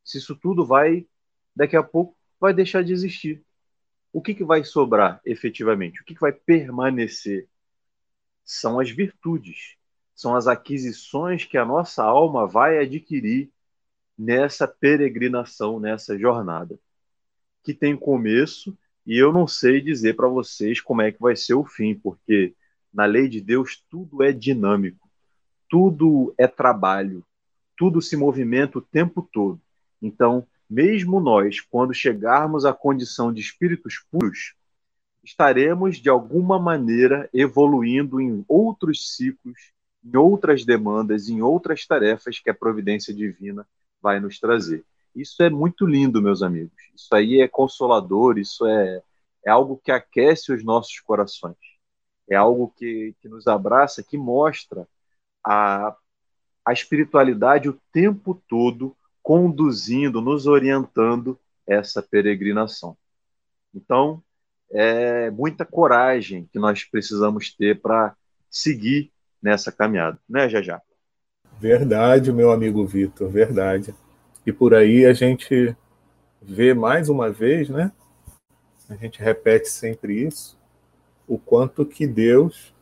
se 0.03 0.19
isso 0.19 0.35
tudo 0.35 0.67
vai, 0.67 1.07
daqui 1.55 1.77
a 1.77 1.83
pouco, 1.85 2.17
vai 2.41 2.53
deixar 2.53 2.83
de 2.83 2.93
existir. 2.93 3.41
O 4.13 4.21
que, 4.21 4.35
que 4.35 4.43
vai 4.43 4.65
sobrar 4.65 5.21
efetivamente? 5.25 6.03
O 6.03 6.05
que, 6.05 6.17
que 6.17 6.21
vai 6.21 6.33
permanecer? 6.33 7.49
São 8.45 8.81
as 8.81 8.91
virtudes, 8.91 9.77
são 10.17 10.35
as 10.35 10.49
aquisições 10.49 11.45
que 11.45 11.57
a 11.57 11.65
nossa 11.65 12.03
alma 12.03 12.45
vai 12.45 12.79
adquirir 12.79 13.53
nessa 14.19 14.67
peregrinação, 14.67 15.79
nessa 15.79 16.19
jornada, 16.19 16.79
que 17.63 17.73
tem 17.73 17.97
começo 17.97 18.77
e 19.07 19.17
eu 19.17 19.33
não 19.33 19.47
sei 19.47 19.81
dizer 19.81 20.17
para 20.17 20.29
vocês 20.29 20.81
como 20.81 21.03
é 21.03 21.13
que 21.13 21.21
vai 21.21 21.37
ser 21.37 21.55
o 21.55 21.65
fim, 21.65 21.95
porque 21.95 22.55
na 22.93 23.05
lei 23.05 23.29
de 23.29 23.41
Deus 23.41 23.83
tudo 23.89 24.23
é 24.23 24.33
dinâmico 24.33 25.09
tudo 25.69 26.35
é 26.39 26.47
trabalho, 26.47 27.23
tudo 27.77 28.01
se 28.01 28.17
movimenta 28.17 28.79
o 28.79 28.83
tempo 28.83 29.29
todo. 29.31 29.61
Então, 30.01 30.47
mesmo 30.69 31.21
nós, 31.21 31.61
quando 31.61 31.95
chegarmos 31.95 32.65
à 32.65 32.73
condição 32.73 33.33
de 33.33 33.41
espíritos 33.41 34.03
puros, 34.11 34.55
estaremos 35.23 35.99
de 35.99 36.09
alguma 36.09 36.59
maneira 36.59 37.29
evoluindo 37.33 38.21
em 38.21 38.45
outros 38.49 39.15
ciclos, 39.15 39.73
em 40.05 40.17
outras 40.17 40.65
demandas, 40.65 41.29
em 41.29 41.43
outras 41.43 41.87
tarefas 41.87 42.39
que 42.39 42.49
a 42.49 42.55
providência 42.55 43.13
divina 43.13 43.67
vai 44.01 44.21
nos 44.21 44.39
trazer. 44.39 44.85
Isso 45.15 45.43
é 45.43 45.51
muito 45.51 45.87
lindo, 45.87 46.23
meus 46.23 46.43
amigos. 46.43 46.77
Isso 46.95 47.15
aí 47.15 47.41
é 47.41 47.49
consolador, 47.49 48.39
isso 48.39 48.67
é, 48.67 49.03
é 49.45 49.51
algo 49.51 49.81
que 49.83 49.91
aquece 49.91 50.53
os 50.53 50.65
nossos 50.65 51.01
corações. 51.01 51.57
É 52.31 52.37
algo 52.37 52.73
que, 52.77 53.15
que 53.21 53.29
nos 53.29 53.47
abraça, 53.47 54.03
que 54.03 54.19
mostra 54.19 54.87
a, 55.45 55.97
a 56.65 56.73
espiritualidade 56.73 57.69
o 57.69 57.81
tempo 57.93 58.41
todo 58.49 58.95
conduzindo, 59.23 60.21
nos 60.21 60.47
orientando 60.47 61.39
essa 61.67 62.03
peregrinação. 62.03 62.97
Então, 63.75 64.23
é 64.71 65.31
muita 65.31 65.65
coragem 65.65 66.49
que 66.53 66.59
nós 66.59 66.85
precisamos 66.85 67.55
ter 67.55 67.81
para 67.81 68.17
seguir 68.51 69.11
nessa 69.43 69.73
caminhada, 69.73 70.19
né, 70.29 70.49
Jajá? 70.49 70.83
Verdade, 71.61 72.33
meu 72.33 72.53
amigo 72.53 72.87
Vitor, 72.87 73.29
verdade. 73.29 73.93
E 74.47 74.53
por 74.53 74.75
aí 74.75 75.05
a 75.05 75.13
gente 75.13 75.77
vê 76.41 76.73
mais 76.73 77.09
uma 77.09 77.31
vez, 77.31 77.69
né? 77.69 77.91
A 78.89 78.95
gente 78.95 79.21
repete 79.21 79.69
sempre 79.69 80.25
isso, 80.25 80.57
o 81.27 81.37
quanto 81.37 81.85
que 81.85 82.07
Deus 82.07 82.73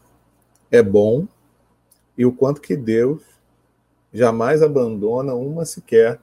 é 0.70 0.82
bom 0.82 1.26
e 2.18 2.26
o 2.26 2.32
quanto 2.32 2.60
que 2.60 2.76
Deus 2.76 3.22
jamais 4.12 4.62
abandona 4.62 5.34
uma 5.34 5.64
sequer 5.64 6.20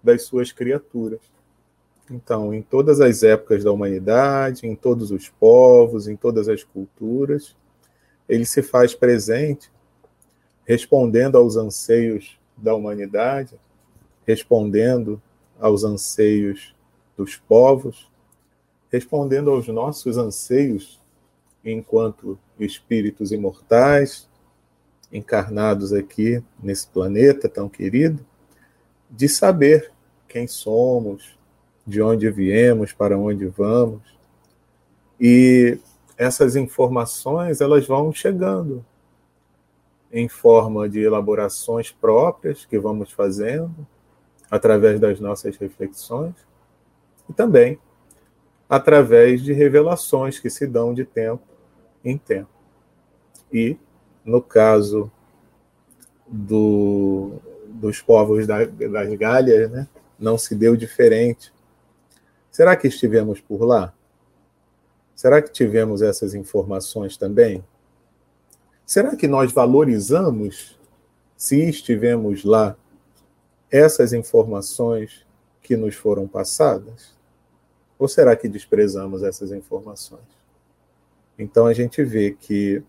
das 0.00 0.22
suas 0.22 0.52
criaturas. 0.52 1.20
Então, 2.08 2.54
em 2.54 2.62
todas 2.62 3.00
as 3.00 3.24
épocas 3.24 3.64
da 3.64 3.72
humanidade, 3.72 4.64
em 4.64 4.76
todos 4.76 5.10
os 5.10 5.28
povos, 5.28 6.06
em 6.06 6.14
todas 6.14 6.48
as 6.48 6.62
culturas, 6.62 7.56
ele 8.28 8.46
se 8.46 8.62
faz 8.62 8.94
presente, 8.94 9.70
respondendo 10.66 11.38
aos 11.38 11.56
anseios 11.56 12.38
da 12.56 12.74
humanidade, 12.74 13.54
respondendo 14.26 15.22
aos 15.60 15.84
anseios 15.84 16.74
dos 17.16 17.36
povos, 17.36 18.10
respondendo 18.90 19.50
aos 19.50 19.68
nossos 19.68 20.18
anseios 20.18 21.00
enquanto 21.64 22.38
espíritos 22.58 23.30
imortais, 23.30 24.28
encarnados 25.12 25.92
aqui 25.92 26.42
nesse 26.60 26.88
planeta 26.88 27.48
tão 27.48 27.68
querido, 27.68 28.24
de 29.08 29.28
saber 29.28 29.92
quem 30.28 30.48
somos, 30.48 31.38
de 31.86 32.02
onde 32.02 32.28
viemos, 32.30 32.92
para 32.92 33.16
onde 33.16 33.46
vamos. 33.46 34.02
E 35.20 35.78
essas 36.16 36.56
informações 36.56 37.60
elas 37.60 37.86
vão 37.86 38.12
chegando 38.12 38.84
em 40.16 40.28
forma 40.28 40.88
de 40.88 41.00
elaborações 41.00 41.90
próprias 41.90 42.64
que 42.64 42.78
vamos 42.78 43.12
fazendo 43.12 43.86
através 44.50 44.98
das 44.98 45.20
nossas 45.20 45.58
reflexões 45.58 46.34
e 47.28 47.34
também 47.34 47.78
através 48.66 49.42
de 49.42 49.52
revelações 49.52 50.38
que 50.38 50.48
se 50.48 50.66
dão 50.66 50.94
de 50.94 51.04
tempo 51.04 51.42
em 52.02 52.16
tempo. 52.16 52.48
E 53.52 53.76
no 54.24 54.40
caso 54.40 55.12
do, 56.26 57.32
dos 57.66 58.00
povos 58.00 58.46
da, 58.46 58.64
das 58.64 59.12
Galhas, 59.18 59.70
né, 59.70 59.86
não 60.18 60.38
se 60.38 60.54
deu 60.54 60.74
diferente. 60.74 61.52
Será 62.50 62.74
que 62.74 62.88
estivemos 62.88 63.38
por 63.38 63.62
lá? 63.64 63.92
Será 65.14 65.42
que 65.42 65.52
tivemos 65.52 66.00
essas 66.00 66.32
informações 66.32 67.18
também? 67.18 67.62
Será 68.86 69.16
que 69.16 69.26
nós 69.26 69.52
valorizamos, 69.52 70.78
se 71.36 71.68
estivemos 71.68 72.44
lá, 72.44 72.76
essas 73.68 74.12
informações 74.12 75.26
que 75.60 75.76
nos 75.76 75.96
foram 75.96 76.28
passadas? 76.28 77.12
Ou 77.98 78.06
será 78.06 78.36
que 78.36 78.48
desprezamos 78.48 79.24
essas 79.24 79.50
informações? 79.50 80.22
Então 81.36 81.66
a 81.66 81.74
gente 81.74 82.04
vê 82.04 82.30
que 82.30 82.80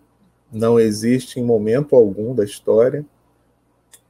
não 0.52 0.80
existe 0.80 1.40
em 1.40 1.44
momento 1.44 1.96
algum 1.96 2.36
da 2.36 2.46
história 2.46 3.04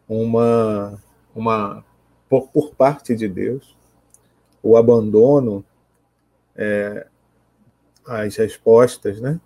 uma, 0.10 1.01
uma 1.34 1.86
por, 2.27 2.50
por 2.50 2.75
parte 2.75 3.15
de 3.15 3.29
Deus, 3.29 3.77
o 4.62 4.75
abandono 4.75 5.63
é, 6.53 7.08
às 8.06 8.36
respostas, 8.36 9.22
né, 9.22 9.39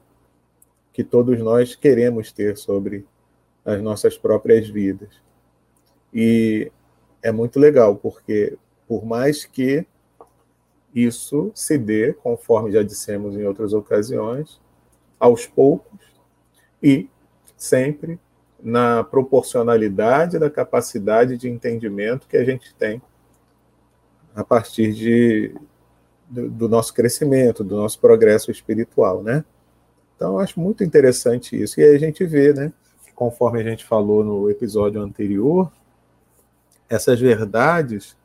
que 0.93 1.03
todos 1.03 1.39
nós 1.39 1.75
queremos 1.75 2.31
ter 2.31 2.57
sobre 2.57 3.05
as 3.63 3.81
nossas 3.81 4.17
próprias 4.17 4.69
vidas. 4.69 5.09
E 6.13 6.71
é 7.21 7.31
muito 7.31 7.59
legal, 7.59 7.95
porque 7.95 8.57
por 8.87 9.05
mais 9.05 9.45
que 9.45 9.85
isso 10.93 11.51
se 11.55 11.77
dê, 11.77 12.13
conforme 12.13 12.71
já 12.71 12.83
dissemos 12.83 13.35
em 13.35 13.45
outras 13.45 13.73
ocasiões, 13.73 14.59
aos 15.19 15.45
poucos 15.45 15.99
e 16.81 17.07
sempre 17.55 18.19
na 18.61 19.03
proporcionalidade 19.03 20.37
da 20.37 20.49
capacidade 20.49 21.37
de 21.37 21.49
entendimento 21.49 22.27
que 22.27 22.37
a 22.37 22.43
gente 22.43 22.73
tem 22.75 23.01
a 24.35 24.43
partir 24.43 24.93
de, 24.93 25.55
do, 26.29 26.49
do 26.49 26.69
nosso 26.69 26.93
crescimento, 26.93 27.63
do 27.63 27.75
nosso 27.75 27.99
progresso 27.99 28.51
espiritual, 28.51 29.21
né? 29.23 29.43
Então, 30.21 30.33
eu 30.33 30.39
acho 30.39 30.59
muito 30.59 30.83
interessante 30.83 31.59
isso. 31.59 31.79
E 31.79 31.83
aí 31.83 31.95
a 31.95 31.97
gente 31.97 32.23
vê, 32.23 32.53
né, 32.53 32.71
conforme 33.15 33.59
a 33.59 33.63
gente 33.63 33.83
falou 33.83 34.23
no 34.23 34.51
episódio 34.51 35.01
anterior, 35.01 35.71
essas 36.87 37.19
verdades, 37.19 38.15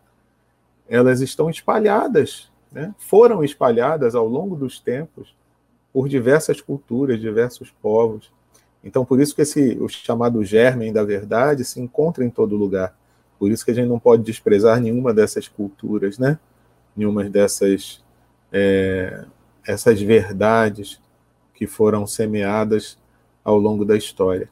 elas 0.86 1.22
estão 1.22 1.48
espalhadas, 1.48 2.52
né? 2.70 2.94
foram 2.98 3.42
espalhadas 3.42 4.14
ao 4.14 4.28
longo 4.28 4.54
dos 4.54 4.78
tempos 4.78 5.34
por 5.90 6.06
diversas 6.06 6.60
culturas, 6.60 7.18
diversos 7.18 7.70
povos. 7.80 8.30
Então, 8.84 9.02
por 9.02 9.18
isso 9.18 9.34
que 9.34 9.40
esse, 9.40 9.78
o 9.80 9.88
chamado 9.88 10.44
germen 10.44 10.92
da 10.92 11.02
verdade 11.02 11.64
se 11.64 11.80
encontra 11.80 12.22
em 12.22 12.28
todo 12.28 12.58
lugar. 12.58 12.94
Por 13.38 13.50
isso 13.50 13.64
que 13.64 13.70
a 13.70 13.74
gente 13.74 13.88
não 13.88 13.98
pode 13.98 14.22
desprezar 14.22 14.78
nenhuma 14.82 15.14
dessas 15.14 15.48
culturas, 15.48 16.18
né? 16.18 16.38
Nenhuma 16.94 17.24
dessas 17.24 18.04
é, 18.52 19.24
essas 19.66 19.98
verdades 20.02 21.00
que 21.56 21.66
foram 21.66 22.06
semeadas 22.06 22.98
ao 23.42 23.58
longo 23.58 23.84
da 23.84 23.96
história. 23.96 24.48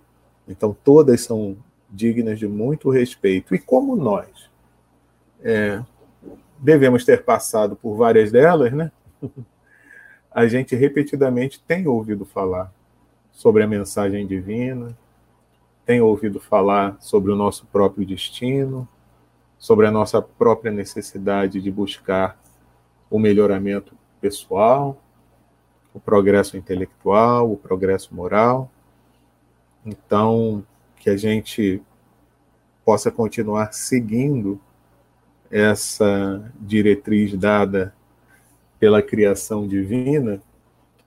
Então, 0.48 0.76
todas 0.82 1.20
são 1.20 1.56
dignas 1.90 2.38
de 2.38 2.48
muito 2.48 2.90
respeito. 2.90 3.54
E 3.54 3.58
como 3.58 3.94
nós 3.94 4.50
é, 5.42 5.82
devemos 6.58 7.04
ter 7.04 7.22
passado 7.22 7.76
por 7.76 7.94
várias 7.96 8.32
delas, 8.32 8.72
né? 8.72 8.90
A 10.32 10.48
gente 10.48 10.74
repetidamente 10.74 11.62
tem 11.62 11.86
ouvido 11.86 12.24
falar 12.24 12.72
sobre 13.30 13.62
a 13.62 13.68
mensagem 13.68 14.26
divina, 14.26 14.96
tem 15.86 16.00
ouvido 16.00 16.40
falar 16.40 16.96
sobre 17.00 17.30
o 17.30 17.36
nosso 17.36 17.66
próprio 17.66 18.04
destino, 18.04 18.88
sobre 19.58 19.86
a 19.86 19.92
nossa 19.92 20.20
própria 20.20 20.72
necessidade 20.72 21.60
de 21.60 21.70
buscar 21.70 22.36
o 23.08 23.18
melhoramento 23.18 23.94
pessoal, 24.20 25.00
o 25.94 26.00
progresso 26.00 26.56
intelectual, 26.58 27.50
o 27.50 27.56
progresso 27.56 28.14
moral. 28.14 28.70
Então, 29.86 30.62
que 30.96 31.08
a 31.08 31.16
gente 31.16 31.80
possa 32.84 33.10
continuar 33.10 33.72
seguindo 33.74 34.60
essa 35.50 36.52
diretriz 36.60 37.34
dada 37.34 37.94
pela 38.78 39.00
criação 39.00 39.66
divina 39.66 40.42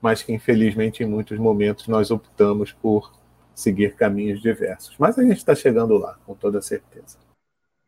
mas 0.02 0.22
que 0.22 0.34
infelizmente 0.34 1.04
em 1.04 1.06
muitos 1.06 1.38
momentos 1.38 1.88
nós 1.88 2.12
optamos 2.12 2.72
por 2.72 3.12
seguir 3.54 3.96
caminhos 3.96 4.42
diversos. 4.42 4.96
Mas 4.98 5.18
a 5.18 5.24
gente 5.24 5.38
está 5.38 5.56
chegando 5.56 5.98
lá, 5.98 6.18
com 6.26 6.36
toda 6.36 6.62
certeza. 6.62 7.18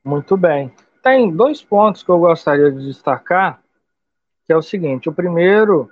Muito 0.04 0.36
bem. 0.36 0.74
Tem 1.04 1.32
dois 1.32 1.62
pontos 1.62 2.04
que 2.04 2.10
eu 2.10 2.20
gostaria 2.20 2.72
de 2.72 2.86
destacar, 2.86 3.62
que 4.46 4.54
é 4.54 4.58
o 4.58 4.62
seguinte: 4.62 5.08
o 5.08 5.14
primeiro 5.14 5.90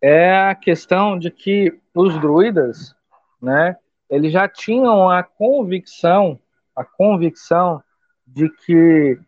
é 0.00 0.36
a 0.36 0.54
questão 0.54 1.18
de 1.18 1.30
que 1.30 1.78
os 1.94 2.18
druidas, 2.20 2.94
né, 3.40 3.76
eles 4.08 4.32
já 4.32 4.48
tinham 4.48 5.08
a 5.10 5.22
convicção, 5.22 6.38
a 6.74 6.84
convicção 6.84 7.82
de 8.26 8.48
que 8.48 9.18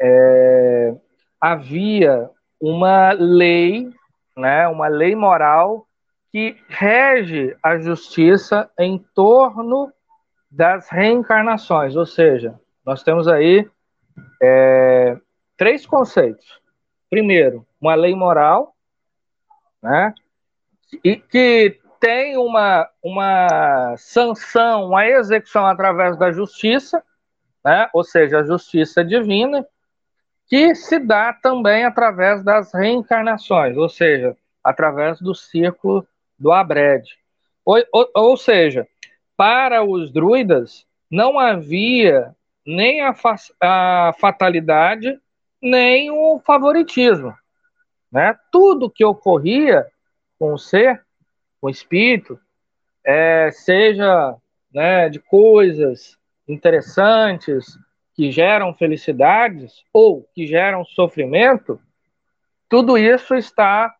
é, 0.00 0.94
havia 1.40 2.30
uma 2.60 3.12
lei 3.12 3.92
né, 4.38 4.68
uma 4.68 4.86
lei 4.86 5.16
moral 5.16 5.86
que 6.30 6.56
rege 6.68 7.56
a 7.62 7.78
justiça 7.78 8.70
em 8.78 8.98
torno 9.14 9.92
das 10.50 10.88
reencarnações. 10.88 11.96
Ou 11.96 12.06
seja, 12.06 12.58
nós 12.86 13.02
temos 13.02 13.26
aí 13.26 13.68
é, 14.40 15.18
três 15.56 15.84
conceitos. 15.84 16.60
Primeiro, 17.10 17.66
uma 17.80 17.94
lei 17.94 18.14
moral, 18.14 18.74
né, 19.82 20.14
e 21.04 21.16
que 21.16 21.78
tem 22.00 22.36
uma, 22.36 22.88
uma 23.02 23.96
sanção, 23.96 24.86
uma 24.86 25.06
execução 25.06 25.66
através 25.66 26.16
da 26.16 26.30
justiça, 26.30 27.02
né, 27.64 27.88
ou 27.92 28.04
seja, 28.04 28.38
a 28.38 28.44
justiça 28.44 29.04
divina, 29.04 29.66
que 30.46 30.74
se 30.74 30.98
dá 30.98 31.32
também 31.32 31.84
através 31.84 32.42
das 32.42 32.72
reencarnações, 32.72 33.76
ou 33.76 33.88
seja, 33.88 34.36
através 34.64 35.20
do 35.20 35.34
círculo 35.34 36.06
do 36.38 36.52
Abred. 36.52 37.04
Ou, 37.64 37.82
ou, 37.92 38.10
ou 38.14 38.36
seja, 38.36 38.86
para 39.36 39.84
os 39.84 40.10
druidas 40.10 40.86
não 41.10 41.38
havia 41.38 42.34
nem 42.66 43.00
a, 43.02 43.14
fa 43.14 43.36
a 43.60 44.12
fatalidade, 44.18 45.18
nem 45.60 46.10
o 46.10 46.40
favoritismo. 46.40 47.34
Né? 48.10 48.36
Tudo 48.50 48.90
que 48.90 49.04
ocorria 49.04 49.86
com 50.38 50.52
o 50.52 50.58
ser, 50.58 51.04
com 51.60 51.66
o 51.66 51.70
espírito, 51.70 52.38
é, 53.04 53.50
seja 53.50 54.36
né, 54.72 55.08
de 55.08 55.18
coisas 55.18 56.16
interessantes, 56.46 57.78
que 58.18 58.32
geram 58.32 58.74
felicidades 58.74 59.84
ou 59.92 60.28
que 60.34 60.44
geram 60.44 60.84
sofrimento, 60.84 61.80
tudo 62.68 62.98
isso 62.98 63.34
está 63.36 63.94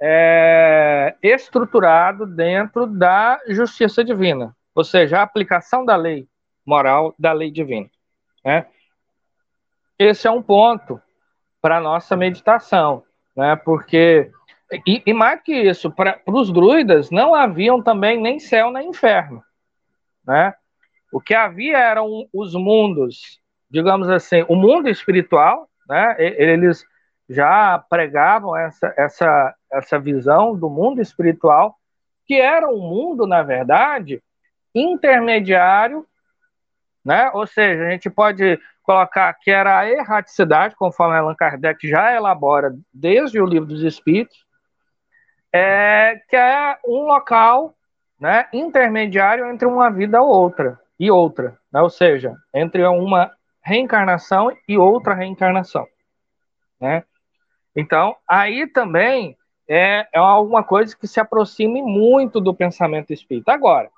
é, 0.00 1.16
estruturado 1.20 2.26
dentro 2.26 2.86
da 2.86 3.40
justiça 3.48 4.04
divina, 4.04 4.54
ou 4.72 4.84
seja, 4.84 5.18
a 5.18 5.22
aplicação 5.22 5.84
da 5.84 5.96
lei 5.96 6.28
moral 6.64 7.12
da 7.18 7.32
lei 7.32 7.50
divina. 7.50 7.90
Né? 8.44 8.66
Esse 9.98 10.28
é 10.28 10.30
um 10.30 10.42
ponto 10.42 11.02
para 11.60 11.78
a 11.78 11.80
nossa 11.80 12.16
meditação, 12.16 13.02
né? 13.36 13.56
porque, 13.56 14.30
e, 14.86 15.02
e 15.06 15.12
mais 15.12 15.40
que 15.42 15.52
isso, 15.52 15.90
para 15.90 16.20
os 16.26 16.52
druidas 16.52 17.10
não 17.10 17.34
haviam 17.34 17.82
também 17.82 18.20
nem 18.20 18.38
céu 18.38 18.70
nem 18.70 18.88
inferno. 18.88 19.42
Né? 20.26 20.54
O 21.12 21.20
que 21.20 21.34
havia 21.34 21.78
eram 21.78 22.28
os 22.32 22.54
mundos 22.54 23.40
digamos 23.70 24.08
assim, 24.08 24.44
o 24.48 24.54
mundo 24.54 24.88
espiritual, 24.88 25.68
né? 25.88 26.16
Eles 26.18 26.84
já 27.28 27.78
pregavam 27.90 28.56
essa, 28.56 28.94
essa, 28.96 29.54
essa 29.70 29.98
visão 29.98 30.56
do 30.56 30.70
mundo 30.70 31.00
espiritual, 31.00 31.76
que 32.26 32.34
era 32.34 32.68
um 32.68 32.78
mundo, 32.78 33.26
na 33.26 33.42
verdade, 33.42 34.22
intermediário, 34.74 36.06
né? 37.06 37.30
Ou 37.34 37.46
seja, 37.46 37.86
a 37.86 37.90
gente 37.90 38.10
pode 38.10 38.58
colocar 38.82 39.32
que 39.34 39.48
era 39.48 39.78
a 39.78 39.88
erraticidade, 39.88 40.74
conforme 40.74 41.16
Allan 41.16 41.36
Kardec 41.36 41.88
já 41.88 42.12
elabora 42.12 42.74
desde 42.92 43.40
o 43.40 43.46
livro 43.46 43.68
dos 43.68 43.82
Espíritos, 43.82 44.44
é, 45.52 46.20
que 46.28 46.34
é 46.34 46.76
um 46.84 47.06
local 47.06 47.76
né, 48.18 48.48
intermediário 48.52 49.46
entre 49.46 49.68
uma 49.68 49.88
vida 49.88 50.20
outra 50.20 50.80
e 50.98 51.08
outra, 51.08 51.56
né? 51.72 51.80
ou 51.80 51.88
seja, 51.88 52.34
entre 52.52 52.84
uma 52.84 53.30
reencarnação 53.62 54.50
e 54.68 54.76
outra 54.76 55.14
reencarnação, 55.14 55.86
né? 56.80 57.04
Então, 57.74 58.16
aí 58.26 58.66
também 58.66 59.36
é, 59.68 60.08
é 60.12 60.18
alguma 60.18 60.64
coisa 60.64 60.96
que 60.96 61.06
se 61.06 61.20
aproxime 61.20 61.82
muito 61.82 62.40
do 62.40 62.54
pensamento 62.54 63.12
espírita. 63.12 63.52
Agora, 63.52 63.90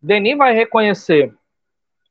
Denis 0.00 0.36
vai 0.36 0.52
reconhecer 0.52 1.34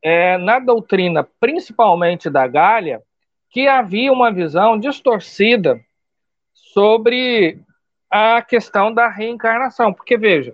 é, 0.03 0.37
na 0.37 0.59
doutrina, 0.59 1.27
principalmente 1.39 2.29
da 2.29 2.45
Gália, 2.45 3.01
que 3.49 3.67
havia 3.67 4.11
uma 4.11 4.31
visão 4.31 4.77
distorcida 4.77 5.79
sobre 6.53 7.61
a 8.11 8.41
questão 8.41 8.93
da 8.93 9.07
reencarnação. 9.07 9.93
Porque, 9.93 10.17
veja, 10.17 10.53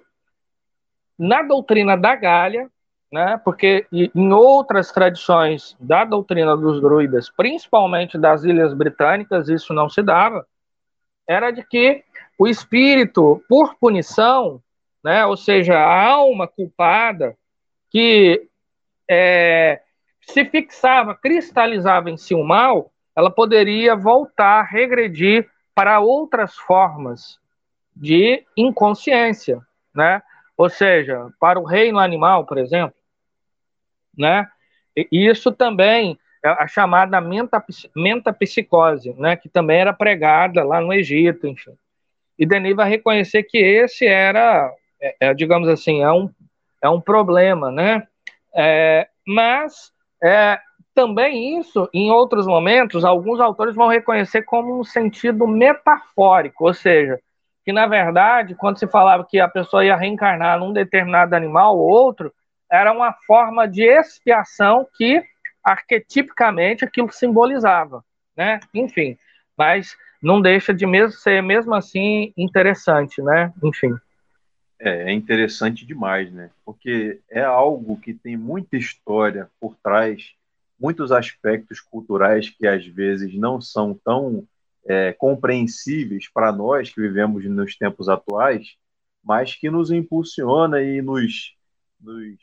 na 1.18 1.42
doutrina 1.42 1.98
da 1.98 2.16
Gália, 2.16 2.70
né? 3.12 3.42
Porque 3.44 3.88
em 3.92 4.32
outras 4.32 4.92
tradições 4.92 5.76
da 5.80 6.06
doutrina 6.06 6.56
dos 6.56 6.80
druidas, 6.80 7.30
principalmente 7.30 8.18
das 8.18 8.44
Ilhas 8.44 8.74
Britânicas, 8.74 9.50
isso 9.50 9.74
não 9.74 9.90
se 9.90 10.04
dava. 10.04 10.46
Era 11.28 11.52
de 11.52 11.64
que 11.64 12.04
o 12.38 12.48
espírito, 12.48 13.44
por 13.50 13.76
punição, 13.76 14.62
né? 15.04 15.26
Ou 15.26 15.36
seja, 15.36 15.78
a 15.78 16.10
alma 16.10 16.48
culpada 16.48 17.36
que 17.90 18.49
é, 19.10 19.82
se 20.22 20.46
fixava, 20.46 21.16
cristalizava 21.16 22.10
em 22.10 22.18
si 22.18 22.36
o 22.36 22.44
mal, 22.44 22.92
ela 23.16 23.32
poderia 23.32 23.96
voltar, 23.96 24.64
regredir 24.64 25.50
para 25.74 26.00
outras 26.00 26.56
formas 26.56 27.40
de 27.96 28.46
inconsciência, 28.56 29.60
né? 29.94 30.22
Ou 30.56 30.70
seja, 30.70 31.30
para 31.40 31.60
o 31.60 31.66
reino 31.66 32.00
animal, 32.00 32.46
por 32.46 32.58
exemplo, 32.58 32.96
né? 34.18 34.48
E 34.96 35.08
isso 35.12 35.52
também 35.52 36.20
é 36.44 36.50
a 36.50 36.68
chamada 36.68 37.20
mentapsicose, 37.96 39.14
né? 39.18 39.36
Que 39.36 39.50
também 39.50 39.80
era 39.80 39.94
pregada 39.94 40.64
lá 40.64 40.80
no 40.80 40.94
Egito, 40.94 41.48
enfim. 41.48 41.74
E 42.38 42.46
Denis 42.46 42.76
vai 42.76 42.90
reconhecer 42.90 43.44
que 43.44 43.58
esse 43.58 44.06
era, 44.06 44.72
é, 45.02 45.16
é, 45.20 45.34
digamos 45.34 45.68
assim, 45.68 46.02
é 46.02 46.12
um, 46.12 46.30
é 46.82 46.90
um 46.90 47.02
problema, 47.02 47.72
né? 47.72 48.08
É, 48.56 49.08
mas 49.26 49.92
é, 50.24 50.60
também 50.94 51.60
isso, 51.60 51.90
em 51.94 52.12
outros 52.12 52.46
momentos, 52.46 53.06
alguns 53.06 53.40
autores 53.40 53.76
vão 53.76 53.88
reconhecer 53.88 54.44
como 54.44 54.80
um 54.80 54.84
sentido 54.84 55.48
metafórico, 55.48 56.66
ou 56.66 56.74
seja, 56.74 57.20
que 57.64 57.72
na 57.72 57.88
verdade, 57.88 58.56
quando 58.56 58.80
se 58.80 58.88
falava 58.88 59.26
que 59.28 59.40
a 59.40 59.48
pessoa 59.48 59.86
ia 59.86 59.96
reencarnar 59.96 60.60
num 60.60 60.74
determinado 60.74 61.36
animal 61.36 61.78
ou 61.78 61.88
outro, 61.88 62.34
era 62.72 62.92
uma 62.92 63.14
forma 63.26 63.68
de 63.68 63.84
expiação 63.84 64.88
que 64.96 65.24
arquetipicamente 65.64 66.84
aquilo 66.86 67.12
simbolizava, 67.12 68.04
né? 68.36 68.60
Enfim, 68.74 69.18
mas 69.58 69.96
não 70.22 70.42
deixa 70.42 70.74
de 70.74 70.86
mesmo 70.86 71.14
ser 71.14 71.42
mesmo 71.42 71.74
assim 71.74 72.34
interessante, 72.38 73.22
né? 73.22 73.54
Enfim. 73.64 73.96
É, 74.80 75.12
é 75.12 75.14
interessante 75.14 75.86
demais, 75.86 76.32
né? 76.32 76.52
Porque 76.64 77.22
é 77.30 77.42
algo 77.42 78.00
que 78.00 78.14
tem 78.14 78.38
muita 78.38 78.78
história 78.78 79.50
por 79.60 79.76
trás, 79.76 80.34
muitos 80.80 81.12
aspectos 81.12 81.82
culturais 81.82 82.50
que 82.50 82.66
às 82.66 82.86
vezes 82.86 83.36
não 83.36 83.60
são 83.60 83.94
tão 83.94 84.48
é, 84.86 85.12
compreensíveis 85.14 86.30
para 86.30 86.52
nós 86.52 86.94
que 86.94 87.02
vivemos 87.02 87.44
nos 87.46 87.76
tempos 87.78 88.08
atuais, 88.08 88.76
mas 89.24 89.54
que 89.54 89.70
nos 89.70 89.92
impulsiona 89.92 90.82
e 90.82 91.02
nos, 91.02 91.56
nos 92.00 92.38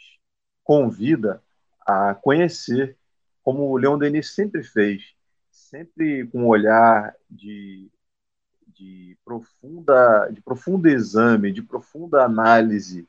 convida 0.63 1.43
a 1.87 2.15
conhecer, 2.15 2.97
como 3.43 3.71
o 3.71 3.77
Leon 3.77 3.99
Denis 3.99 4.35
sempre 4.35 4.63
fez, 4.63 5.15
sempre 5.51 6.27
com 6.27 6.43
um 6.43 6.47
olhar 6.47 7.15
de 7.31 7.89
de 8.77 9.17
profunda, 9.25 10.29
de 10.31 10.41
profundo 10.43 10.89
exame, 10.89 11.53
de 11.53 11.63
profunda 11.63 12.25
análise 12.25 13.09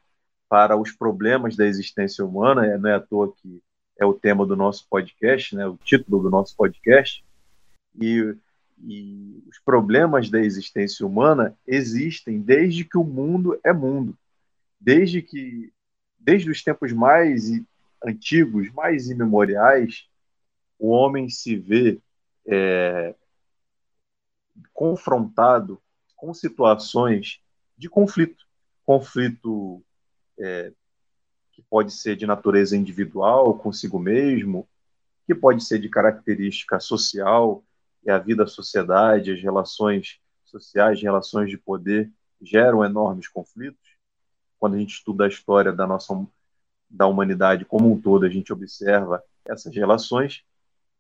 para 0.49 0.77
os 0.77 0.91
problemas 0.91 1.55
da 1.55 1.65
existência 1.65 2.25
humana, 2.25 2.65
é, 2.65 2.77
não 2.77 2.89
é 2.89 2.95
à 2.95 2.99
toa 2.99 3.33
que 3.33 3.61
é 3.99 4.05
o 4.05 4.13
tema 4.13 4.45
do 4.45 4.55
nosso 4.55 4.87
podcast, 4.89 5.55
né, 5.55 5.67
o 5.67 5.77
título 5.77 6.21
do 6.21 6.29
nosso 6.29 6.55
podcast, 6.55 7.23
e, 7.99 8.35
e 8.83 9.43
os 9.49 9.59
problemas 9.59 10.29
da 10.29 10.39
existência 10.39 11.05
humana 11.05 11.57
existem 11.65 12.39
desde 12.39 12.85
que 12.85 12.97
o 12.97 13.03
mundo 13.03 13.59
é 13.63 13.73
mundo, 13.73 14.17
desde 14.79 15.21
que, 15.21 15.73
desde 16.17 16.49
os 16.49 16.63
tempos 16.63 16.93
mais 16.93 17.49
antigos, 18.05 18.71
mais 18.71 19.09
imemoriais, 19.09 20.07
o 20.79 20.89
homem 20.89 21.27
se 21.27 21.55
vê 21.55 21.99
é, 22.45 23.15
confrontado 24.77 25.81
com 26.15 26.31
situações 26.35 27.41
de 27.75 27.89
conflito. 27.89 28.45
Conflito 28.85 29.83
é, 30.39 30.71
que 31.51 31.63
pode 31.63 31.91
ser 31.91 32.15
de 32.15 32.27
natureza 32.27 32.77
individual, 32.77 33.57
consigo 33.57 33.97
mesmo, 33.97 34.69
que 35.25 35.33
pode 35.33 35.63
ser 35.63 35.79
de 35.79 35.89
característica 35.89 36.79
social, 36.79 37.63
e 38.05 38.11
a 38.11 38.19
vida, 38.19 38.43
a 38.43 38.47
sociedade, 38.47 39.31
as 39.31 39.41
relações 39.41 40.19
sociais, 40.45 41.01
relações 41.01 41.49
de 41.49 41.57
poder 41.57 42.11
geram 42.39 42.85
enormes 42.85 43.27
conflitos. 43.27 43.97
Quando 44.59 44.75
a 44.75 44.77
gente 44.77 44.93
estuda 44.93 45.25
a 45.25 45.27
história 45.27 45.73
da 45.73 45.87
nossa 45.87 46.13
da 46.87 47.07
humanidade 47.07 47.65
como 47.65 47.91
um 47.91 47.99
todo, 47.99 48.27
a 48.27 48.29
gente 48.29 48.53
observa 48.53 49.23
essas 49.43 49.75
relações. 49.75 50.43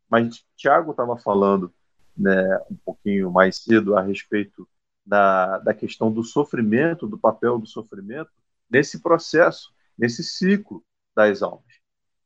Mas 0.09 0.43
Tiago 0.55 0.91
estava 0.91 1.15
falando 1.15 1.71
né, 2.17 2.59
um 2.69 2.75
pouquinho 2.75 3.31
mais 3.31 3.57
cedo 3.57 3.95
a 3.95 4.01
respeito 4.01 4.67
da, 5.05 5.59
da 5.59 5.73
questão 5.73 6.11
do 6.11 6.23
sofrimento, 6.23 7.07
do 7.07 7.17
papel 7.17 7.57
do 7.57 7.67
sofrimento 7.67 8.31
nesse 8.69 9.01
processo, 9.01 9.71
nesse 9.97 10.23
ciclo 10.23 10.83
das 11.15 11.41
almas. 11.41 11.63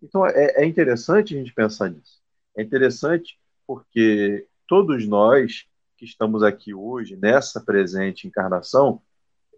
Então 0.02 0.26
é, 0.26 0.64
é 0.64 0.66
interessante 0.66 1.36
a 1.36 1.38
gente 1.38 1.54
pensar 1.54 1.90
nisso. 1.90 2.22
É 2.58 2.64
interessante 2.64 3.40
porque 3.68 4.48
todos 4.68 5.08
nós 5.08 5.66
que 5.96 6.06
estamos 6.06 6.42
aqui 6.42 6.74
hoje, 6.74 7.16
nessa 7.16 7.62
presente 7.62 8.28
encarnação, 8.28 9.00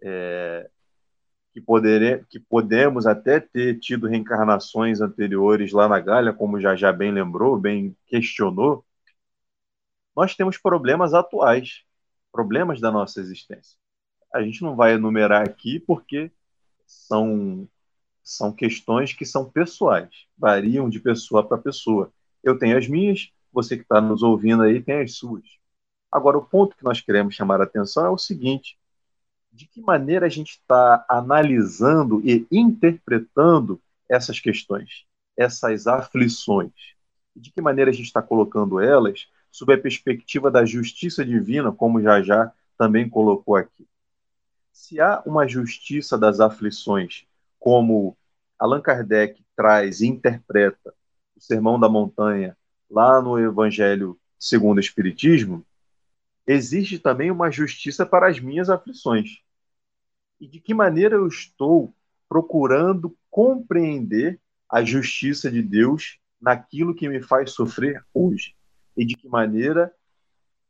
é, 0.02 0.68
que, 1.54 1.60
poder, 1.60 2.26
que 2.28 2.38
podemos 2.38 3.06
até 3.06 3.40
ter 3.40 3.78
tido 3.78 4.06
reencarnações 4.06 5.00
anteriores 5.00 5.72
lá 5.72 5.88
na 5.88 5.98
Galha, 5.98 6.34
como 6.34 6.60
já 6.60 6.76
já 6.76 6.92
bem 6.92 7.10
lembrou, 7.10 7.58
bem 7.58 7.96
questionou, 8.06 8.84
nós 10.14 10.34
temos 10.34 10.58
problemas 10.58 11.14
atuais, 11.14 11.82
problemas 12.32 12.80
da 12.80 12.90
nossa 12.90 13.20
existência. 13.20 13.76
A 14.32 14.42
gente 14.42 14.62
não 14.62 14.76
vai 14.76 14.94
enumerar 14.94 15.42
aqui 15.42 15.78
porque 15.80 16.30
são, 16.86 17.68
são 18.22 18.52
questões 18.52 19.12
que 19.12 19.24
são 19.24 19.50
pessoais, 19.50 20.26
variam 20.36 20.88
de 20.88 21.00
pessoa 21.00 21.46
para 21.46 21.58
pessoa. 21.58 22.12
Eu 22.42 22.58
tenho 22.58 22.76
as 22.76 22.88
minhas, 22.88 23.30
você 23.52 23.76
que 23.76 23.82
está 23.82 24.00
nos 24.00 24.22
ouvindo 24.22 24.62
aí 24.62 24.82
tem 24.82 25.00
as 25.00 25.16
suas. 25.16 25.44
Agora, 26.10 26.38
o 26.38 26.44
ponto 26.44 26.76
que 26.76 26.84
nós 26.84 27.00
queremos 27.00 27.34
chamar 27.34 27.60
a 27.60 27.64
atenção 27.64 28.06
é 28.06 28.10
o 28.10 28.18
seguinte: 28.18 28.78
de 29.52 29.66
que 29.66 29.80
maneira 29.80 30.26
a 30.26 30.28
gente 30.28 30.50
está 30.50 31.04
analisando 31.08 32.20
e 32.24 32.46
interpretando 32.50 33.80
essas 34.08 34.38
questões, 34.40 35.04
essas 35.36 35.86
aflições? 35.86 36.72
De 37.34 37.50
que 37.52 37.60
maneira 37.60 37.90
a 37.90 37.94
gente 37.94 38.06
está 38.06 38.22
colocando 38.22 38.80
elas 38.80 39.26
sob 39.54 39.72
a 39.72 39.78
perspectiva 39.78 40.50
da 40.50 40.64
justiça 40.64 41.24
divina, 41.24 41.70
como 41.70 42.02
já 42.02 42.20
já 42.20 42.52
também 42.76 43.08
colocou 43.08 43.54
aqui. 43.54 43.86
Se 44.72 45.00
há 45.00 45.22
uma 45.24 45.46
justiça 45.46 46.18
das 46.18 46.40
aflições, 46.40 47.24
como 47.60 48.16
Allan 48.58 48.80
Kardec 48.80 49.44
traz 49.54 50.00
e 50.00 50.08
interpreta 50.08 50.92
o 51.36 51.40
Sermão 51.40 51.78
da 51.78 51.88
Montanha 51.88 52.56
lá 52.90 53.22
no 53.22 53.38
Evangelho 53.38 54.18
segundo 54.36 54.78
o 54.78 54.80
Espiritismo, 54.80 55.64
existe 56.44 56.98
também 56.98 57.30
uma 57.30 57.48
justiça 57.48 58.04
para 58.04 58.28
as 58.28 58.40
minhas 58.40 58.68
aflições. 58.68 59.38
E 60.40 60.48
de 60.48 60.58
que 60.58 60.74
maneira 60.74 61.14
eu 61.14 61.28
estou 61.28 61.94
procurando 62.28 63.16
compreender 63.30 64.40
a 64.68 64.82
justiça 64.82 65.48
de 65.48 65.62
Deus 65.62 66.18
naquilo 66.40 66.92
que 66.92 67.08
me 67.08 67.22
faz 67.22 67.52
sofrer 67.52 68.04
hoje? 68.12 68.56
E 68.96 69.04
de 69.04 69.14
que 69.14 69.28
maneira 69.28 69.92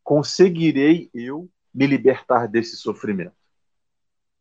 conseguirei 0.03 1.11
eu 1.15 1.51
me 1.73 1.87
libertar 1.87 2.47
desse 2.47 2.77
sofrimento. 2.77 3.35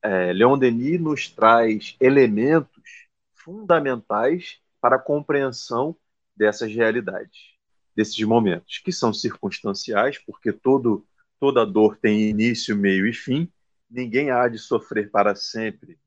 É, 0.02 0.34
Leon 0.34 0.58
Denis 0.58 1.00
nos 1.00 1.30
traz 1.30 1.96
elementos 2.00 3.08
fundamentais 3.34 4.60
para 4.82 4.98
a 4.98 5.00
compreensão 5.00 5.96
dessas 6.36 6.74
realidades, 6.74 7.54
desses 7.96 8.19
momentos, 8.26 8.80
que 8.80 8.91
são 8.91 9.13
circunstanciais, 9.13 10.17
porque 10.17 10.52
todo, 10.52 11.06
toda 11.39 11.65
dor 11.65 11.98
tem 11.98 12.30
início, 12.30 12.76
meio 12.76 13.08
e 13.08 13.13
fim, 13.13 13.50
ninguém 13.89 14.30
há 14.30 14.48
de 14.48 14.58
sofrer 14.58 15.10
para 15.10 15.36
sempre 15.36 15.98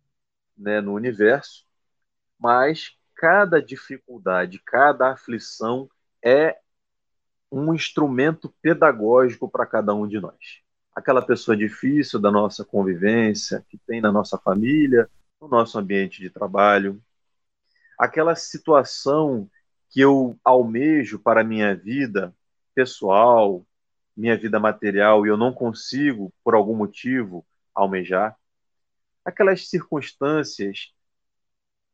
né, 0.57 0.81
no 0.81 0.93
universo, 0.93 1.65
mas 2.39 2.97
cada 3.15 3.63
dificuldade, 3.63 4.61
cada 4.65 5.13
aflição 5.13 5.89
é 6.23 6.59
um 7.51 7.73
instrumento 7.75 8.53
pedagógico 8.61 9.49
para 9.49 9.67
cada 9.67 9.95
um 9.95 10.07
de 10.07 10.21
nós. 10.21 10.61
Aquela 10.95 11.23
pessoa 11.23 11.57
difícil 11.57 12.19
da 12.19 12.31
nossa 12.31 12.65
convivência, 12.65 13.65
que 13.69 13.79
tem 13.79 14.01
na 14.01 14.11
nossa 14.11 14.39
família, 14.39 15.09
no 15.41 15.49
nosso 15.49 15.79
ambiente 15.79 16.21
de 16.21 16.31
trabalho, 16.31 17.01
aquela 17.99 18.35
situação 18.35 19.49
que 19.91 20.01
eu 20.01 20.39
almejo 20.45 21.19
para 21.19 21.41
a 21.41 21.45
minha 21.45 21.75
vida 21.75 22.35
pessoal, 22.75 23.65
minha 24.17 24.37
vida 24.37 24.59
material 24.59 25.27
e 25.27 25.29
eu 25.29 25.37
não 25.37 25.53
consigo, 25.53 26.33
por 26.43 26.55
algum 26.55 26.75
motivo, 26.75 27.47
almejar, 27.75 28.37
aquelas 29.25 29.69
circunstâncias 29.69 30.93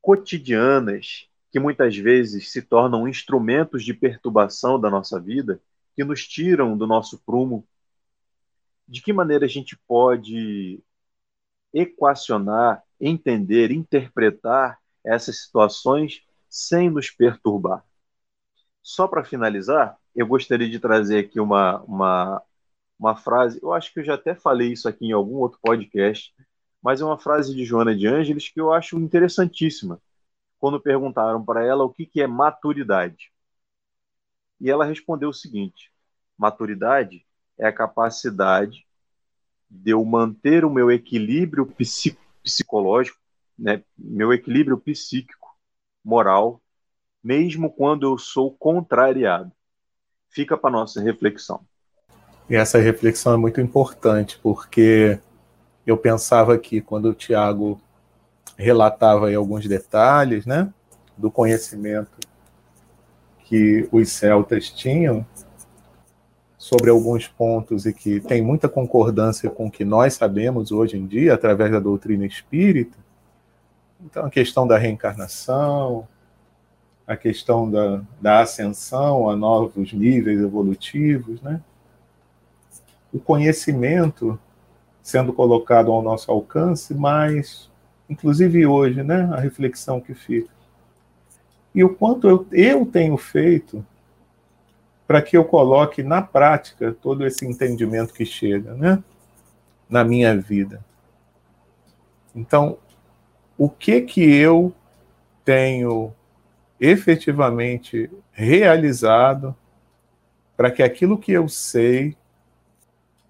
cotidianas 0.00 1.28
que 1.52 1.60
muitas 1.60 1.94
vezes 1.94 2.50
se 2.50 2.62
tornam 2.62 3.06
instrumentos 3.06 3.84
de 3.84 3.92
perturbação 3.92 4.80
da 4.80 4.88
nossa 4.88 5.20
vida, 5.20 5.60
que 5.94 6.02
nos 6.02 6.26
tiram 6.26 6.76
do 6.78 6.86
nosso 6.86 7.22
prumo? 7.26 7.68
De 8.88 9.02
que 9.02 9.12
maneira 9.12 9.44
a 9.44 9.48
gente 9.48 9.76
pode 9.86 10.82
equacionar, 11.72 12.82
entender, 12.98 13.70
interpretar 13.70 14.78
essas 15.04 15.42
situações 15.42 16.22
sem 16.48 16.88
nos 16.88 17.10
perturbar? 17.10 17.84
Só 18.82 19.06
para 19.06 19.22
finalizar, 19.22 19.98
eu 20.16 20.26
gostaria 20.26 20.70
de 20.70 20.80
trazer 20.80 21.18
aqui 21.18 21.38
uma, 21.38 21.82
uma, 21.82 22.42
uma 22.98 23.14
frase, 23.14 23.60
eu 23.62 23.74
acho 23.74 23.92
que 23.92 24.00
eu 24.00 24.04
já 24.04 24.14
até 24.14 24.34
falei 24.34 24.72
isso 24.72 24.88
aqui 24.88 25.06
em 25.06 25.12
algum 25.12 25.36
outro 25.36 25.58
podcast, 25.62 26.34
mas 26.82 27.02
é 27.02 27.04
uma 27.04 27.18
frase 27.18 27.54
de 27.54 27.62
Joana 27.62 27.94
de 27.94 28.06
Ângeles 28.06 28.48
que 28.48 28.60
eu 28.60 28.72
acho 28.72 28.98
interessantíssima. 28.98 30.00
Quando 30.62 30.80
perguntaram 30.80 31.44
para 31.44 31.64
ela 31.64 31.82
o 31.82 31.90
que, 31.90 32.06
que 32.06 32.22
é 32.22 32.26
maturidade. 32.28 33.32
E 34.60 34.70
ela 34.70 34.84
respondeu 34.84 35.30
o 35.30 35.34
seguinte: 35.34 35.90
maturidade 36.38 37.26
é 37.58 37.66
a 37.66 37.72
capacidade 37.72 38.86
de 39.68 39.90
eu 39.90 40.04
manter 40.04 40.64
o 40.64 40.70
meu 40.70 40.88
equilíbrio 40.88 41.66
psicológico, 42.44 43.18
né, 43.58 43.82
meu 43.98 44.32
equilíbrio 44.32 44.78
psíquico, 44.78 45.48
moral, 46.04 46.62
mesmo 47.24 47.68
quando 47.68 48.06
eu 48.06 48.16
sou 48.16 48.56
contrariado. 48.56 49.50
Fica 50.28 50.56
para 50.56 50.70
nossa 50.70 51.02
reflexão. 51.02 51.66
E 52.48 52.54
essa 52.54 52.78
reflexão 52.78 53.34
é 53.34 53.36
muito 53.36 53.60
importante, 53.60 54.38
porque 54.40 55.18
eu 55.84 55.96
pensava 55.96 56.56
que 56.56 56.80
quando 56.80 57.06
o 57.06 57.14
Tiago 57.14 57.80
relatava 58.56 59.28
aí 59.28 59.34
alguns 59.34 59.66
detalhes, 59.66 60.46
né, 60.46 60.72
do 61.16 61.30
conhecimento 61.30 62.18
que 63.44 63.88
os 63.92 64.10
celtas 64.10 64.70
tinham 64.70 65.26
sobre 66.56 66.90
alguns 66.90 67.26
pontos 67.26 67.86
e 67.86 67.92
que 67.92 68.20
tem 68.20 68.40
muita 68.40 68.68
concordância 68.68 69.50
com 69.50 69.66
o 69.66 69.70
que 69.70 69.84
nós 69.84 70.14
sabemos 70.14 70.70
hoje 70.70 70.96
em 70.96 71.06
dia 71.06 71.34
através 71.34 71.72
da 71.72 71.80
doutrina 71.80 72.24
espírita. 72.24 72.96
Então, 74.00 74.24
a 74.24 74.30
questão 74.30 74.66
da 74.66 74.78
reencarnação, 74.78 76.06
a 77.06 77.16
questão 77.16 77.70
da, 77.70 78.02
da 78.20 78.40
ascensão 78.40 79.28
a 79.28 79.36
novos 79.36 79.92
níveis 79.92 80.40
evolutivos, 80.40 81.42
né? 81.42 81.60
o 83.12 83.18
conhecimento 83.18 84.38
sendo 85.02 85.32
colocado 85.32 85.90
ao 85.90 86.00
nosso 86.00 86.30
alcance, 86.30 86.94
mas, 86.94 87.68
inclusive 88.08 88.66
hoje, 88.66 89.02
né, 89.02 89.28
a 89.32 89.40
reflexão 89.40 90.00
que 90.00 90.14
fica. 90.14 90.50
E 91.74 91.82
o 91.82 91.94
quanto 91.94 92.28
eu, 92.28 92.46
eu 92.52 92.84
tenho 92.84 93.16
feito 93.16 93.84
para 95.06 95.22
que 95.22 95.36
eu 95.36 95.44
coloque 95.44 96.02
na 96.02 96.22
prática 96.22 96.92
todo 96.92 97.26
esse 97.26 97.46
entendimento 97.46 98.12
que 98.12 98.24
chega, 98.24 98.74
né, 98.74 99.02
na 99.88 100.04
minha 100.04 100.36
vida. 100.36 100.84
Então, 102.34 102.78
o 103.58 103.68
que 103.68 104.00
que 104.00 104.22
eu 104.22 104.74
tenho 105.44 106.12
efetivamente 106.80 108.10
realizado 108.32 109.54
para 110.56 110.70
que 110.70 110.82
aquilo 110.82 111.18
que 111.18 111.32
eu 111.32 111.48
sei 111.48 112.16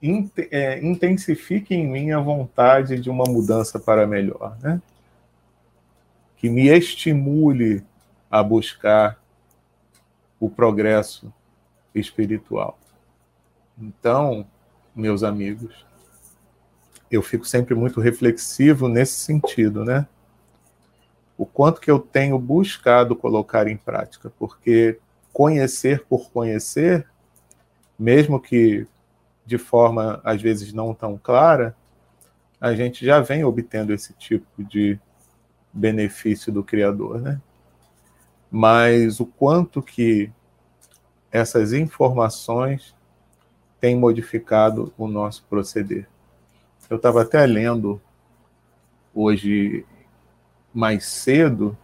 intensifique 0.02 1.74
em 1.74 1.86
mim 1.86 2.10
a 2.10 2.18
vontade 2.18 2.98
de 2.98 3.08
uma 3.08 3.24
mudança 3.24 3.78
para 3.78 4.06
melhor, 4.06 4.58
né? 4.60 4.82
Que 6.36 6.50
me 6.50 6.66
estimule 6.66 7.84
a 8.28 8.42
buscar 8.42 9.22
o 10.40 10.50
progresso 10.50 11.32
espiritual. 11.94 12.76
Então, 13.78 14.44
meus 14.94 15.22
amigos, 15.22 15.86
eu 17.10 17.22
fico 17.22 17.44
sempre 17.44 17.74
muito 17.74 18.00
reflexivo 18.00 18.88
nesse 18.88 19.20
sentido, 19.20 19.84
né? 19.84 20.06
O 21.38 21.46
quanto 21.46 21.80
que 21.80 21.90
eu 21.90 21.98
tenho 21.98 22.38
buscado 22.38 23.14
colocar 23.14 23.68
em 23.68 23.76
prática, 23.76 24.32
porque 24.38 24.98
conhecer 25.32 26.04
por 26.06 26.30
conhecer, 26.30 27.06
mesmo 27.98 28.40
que 28.40 28.86
de 29.44 29.58
forma 29.58 30.20
às 30.24 30.40
vezes 30.40 30.72
não 30.72 30.94
tão 30.94 31.18
clara, 31.18 31.76
a 32.60 32.74
gente 32.74 33.04
já 33.04 33.20
vem 33.20 33.44
obtendo 33.44 33.92
esse 33.92 34.12
tipo 34.14 34.62
de 34.62 34.98
benefício 35.72 36.52
do 36.52 36.62
Criador, 36.62 37.20
né? 37.20 37.40
Mas 38.50 39.18
o 39.18 39.26
quanto 39.26 39.82
que 39.82 40.30
essas 41.30 41.72
informações 41.72 42.94
têm 43.80 43.96
modificado 43.96 44.92
o 44.96 45.08
nosso 45.08 45.44
proceder. 45.48 46.06
Eu 46.88 46.98
estava 46.98 47.22
até 47.22 47.44
lendo 47.46 48.00
hoje 49.14 49.84
mais 50.72 51.06
cedo 51.06 51.76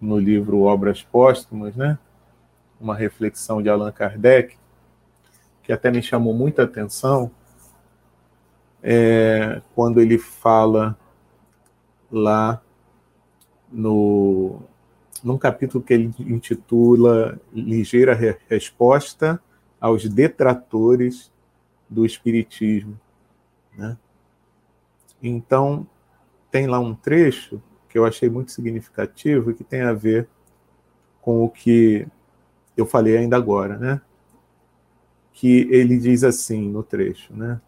no 0.00 0.18
livro 0.18 0.62
Obras 0.62 1.02
Póstumas, 1.02 1.74
né? 1.76 1.98
Uma 2.80 2.94
reflexão 2.94 3.62
de 3.62 3.70
Allan 3.70 3.92
Kardec, 3.92 4.58
que 5.68 5.72
até 5.74 5.90
me 5.90 6.00
chamou 6.00 6.32
muita 6.32 6.62
atenção, 6.62 7.30
é 8.82 9.60
quando 9.74 10.00
ele 10.00 10.16
fala 10.16 10.98
lá 12.10 12.62
no 13.70 14.62
num 15.22 15.36
capítulo 15.36 15.84
que 15.84 15.92
ele 15.92 16.14
intitula 16.20 17.38
Ligeira 17.52 18.14
Resposta 18.48 19.38
aos 19.78 20.08
Detratores 20.08 21.30
do 21.86 22.06
Espiritismo. 22.06 22.98
Né? 23.76 23.98
Então, 25.22 25.86
tem 26.50 26.66
lá 26.66 26.80
um 26.80 26.94
trecho 26.94 27.60
que 27.90 27.98
eu 27.98 28.06
achei 28.06 28.30
muito 28.30 28.52
significativo 28.52 29.50
e 29.50 29.54
que 29.54 29.64
tem 29.64 29.82
a 29.82 29.92
ver 29.92 30.30
com 31.20 31.44
o 31.44 31.50
que 31.50 32.08
eu 32.74 32.86
falei 32.86 33.18
ainda 33.18 33.36
agora, 33.36 33.76
né? 33.76 34.00
Que 35.38 35.68
ele 35.70 35.96
diz 35.98 36.24
assim 36.24 36.68
no 36.68 36.82
trecho, 36.82 37.32
né? 37.32 37.60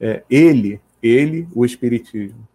É, 0.00 0.24
ele, 0.28 0.80
ele, 1.00 1.48
o 1.54 1.64
Espiritismo, 1.64 2.48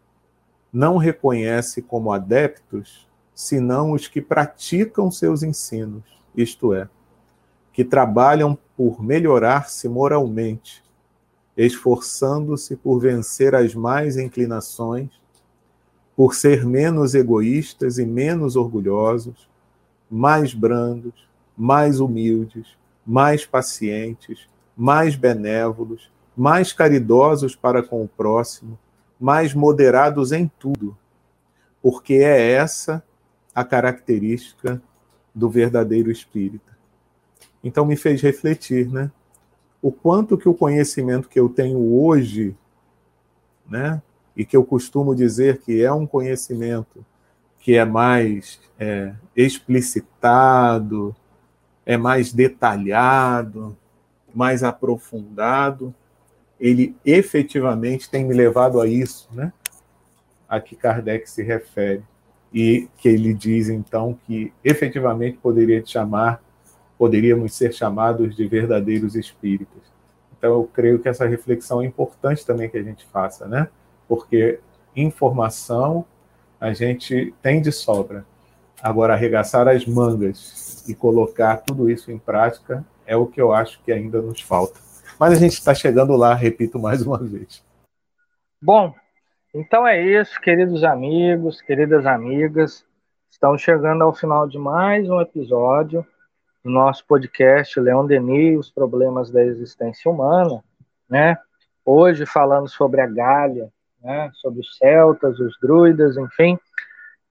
não 0.74 0.98
reconhece 0.98 1.82
como 1.82 2.12
adeptos 2.12 3.08
senão 3.34 3.94
os 3.94 4.10
que 4.10 4.22
praticam 4.22 5.10
seus 5.10 5.42
ensinos, 5.42 6.04
isto 6.36 6.74
é, 6.74 6.90
que 7.72 7.86
trabalham 7.86 8.58
por 8.76 9.02
melhorar-se 9.02 9.88
moralmente, 9.88 10.84
esforçando-se 11.56 12.76
por 12.76 13.00
vencer 13.00 13.56
as 13.56 13.74
más 13.74 14.18
inclinações, 14.18 15.12
por 16.14 16.36
ser 16.36 16.66
menos 16.66 17.16
egoístas 17.16 17.98
e 17.98 18.06
menos 18.06 18.58
orgulhosos, 18.58 19.48
mais 20.12 20.54
brandos, 20.54 21.26
mais 21.58 22.02
humildes, 22.02 22.83
mais 23.06 23.46
pacientes, 23.46 24.48
mais 24.76 25.16
benévolos, 25.16 26.12
mais 26.36 26.74
caridosos 26.74 27.56
para 27.56 27.84
com 27.84 28.04
o 28.04 28.08
próximo, 28.08 28.78
mais 29.20 29.54
moderados 29.54 30.32
em 30.32 30.50
tudo, 30.60 30.98
porque 31.82 32.16
é 32.16 32.52
essa 32.52 33.04
a 33.54 33.64
característica 33.64 34.82
do 35.34 35.50
verdadeiro 35.50 36.12
espírita. 36.12 36.78
Então 37.64 37.86
me 37.86 37.96
fez 37.96 38.22
refletir, 38.22 38.92
né? 38.92 39.12
O 39.82 39.92
quanto 39.92 40.38
que 40.38 40.50
o 40.50 40.54
conhecimento 40.54 41.30
que 41.30 41.40
eu 41.40 41.50
tenho 41.50 41.78
hoje, 42.02 42.56
né, 43.70 44.02
e 44.36 44.46
que 44.46 44.56
eu 44.56 44.64
costumo 44.64 45.16
dizer 45.16 45.60
que 45.60 45.84
é 45.84 45.92
um 45.92 46.08
conhecimento 46.08 47.06
que 47.60 47.76
é 47.76 47.86
mais 47.86 48.60
é, 48.80 49.14
explicitado, 49.36 51.16
é 51.86 51.98
mais 51.98 52.32
detalhado, 52.34 53.78
mais 54.34 54.64
aprofundado, 54.64 55.94
ele 56.60 56.96
efetivamente 57.06 58.10
tem 58.10 58.24
me 58.24 58.34
levado 58.34 58.80
a 58.80 58.88
isso, 58.88 59.28
né? 59.34 59.52
A 60.48 60.60
que 60.60 60.76
Kardec 60.76 61.30
se 61.30 61.44
refere. 61.44 62.04
E 62.54 62.88
que 62.98 63.10
ele 63.10 63.34
diz, 63.34 63.68
então, 63.68 64.18
que 64.26 64.54
efetivamente 64.64 65.38
poderia 65.38 65.84
chamar, 65.86 66.42
poderíamos 66.98 67.54
ser 67.56 67.74
chamados 67.74 68.36
de 68.36 68.48
verdadeiros 68.48 69.16
espíritos. 69.16 69.82
Então, 70.38 70.52
eu 70.52 70.70
creio 70.72 71.00
que 71.00 71.10
essa 71.10 71.26
reflexão 71.26 71.82
é 71.82 71.86
importante 71.86 72.46
também 72.46 72.70
que 72.70 72.78
a 72.78 72.84
gente 72.84 73.06
faça, 73.06 73.48
né? 73.48 73.68
Porque 74.08 74.60
informação 74.96 76.06
a 76.60 76.74
gente 76.74 77.34
tem 77.42 77.62
de 77.62 77.72
sobra. 77.72 78.26
Agora, 78.84 79.14
arregaçar 79.14 79.66
as 79.70 79.86
mangas 79.86 80.84
e 80.90 80.94
colocar 80.94 81.56
tudo 81.56 81.90
isso 81.90 82.12
em 82.12 82.20
prática 82.20 82.84
é 83.06 83.16
o 83.16 83.26
que 83.26 83.42
eu 83.42 83.54
acho 83.54 83.82
que 83.82 83.94
ainda 83.94 84.22
nos 84.22 84.42
falta. 84.42 84.78
Mas 85.18 85.32
a 85.32 85.36
gente 85.36 85.54
está 85.54 85.74
chegando 85.74 86.18
lá, 86.18 86.34
repito 86.34 86.78
mais 86.78 87.02
uma 87.02 87.18
vez. 87.18 87.64
Bom, 88.62 88.94
então 89.54 89.88
é 89.88 90.02
isso, 90.02 90.38
queridos 90.42 90.84
amigos, 90.84 91.62
queridas 91.62 92.06
amigas. 92.06 92.86
Estamos 93.32 93.62
chegando 93.62 94.04
ao 94.04 94.14
final 94.14 94.50
de 94.50 94.60
mais 94.60 95.10
um 95.10 95.22
episódio 95.22 96.06
do 96.62 96.70
nosso 96.70 97.06
podcast 97.08 97.80
Leon 97.80 98.06
Denis, 98.06 98.60
os 98.60 98.70
problemas 98.70 99.32
da 99.32 99.46
existência 99.46 100.12
humana, 100.12 100.62
né? 101.10 101.38
Hoje 101.86 102.26
falando 102.26 102.68
sobre 102.68 103.00
a 103.00 103.08
Gália, 103.08 103.70
né? 104.02 104.30
Sobre 104.34 104.60
os 104.60 104.78
celtas, 104.78 105.40
os 105.40 105.58
druidas, 105.62 106.18
enfim, 106.18 106.60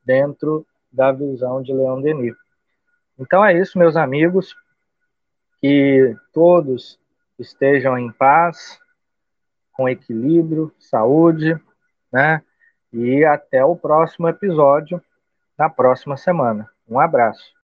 dentro 0.02 0.66
da 0.92 1.10
visão 1.12 1.62
de 1.62 1.72
Leon 1.72 2.00
Denis. 2.00 2.34
Então 3.18 3.44
é 3.44 3.56
isso, 3.56 3.78
meus 3.78 3.96
amigos, 3.96 4.54
que 5.60 6.16
todos 6.32 6.98
estejam 7.38 7.98
em 7.98 8.10
paz, 8.10 8.78
com 9.72 9.88
equilíbrio, 9.88 10.72
saúde, 10.78 11.58
né? 12.12 12.42
E 12.92 13.24
até 13.24 13.64
o 13.64 13.74
próximo 13.74 14.28
episódio, 14.28 15.02
na 15.58 15.70
próxima 15.70 16.16
semana. 16.16 16.68
Um 16.88 17.00
abraço. 17.00 17.52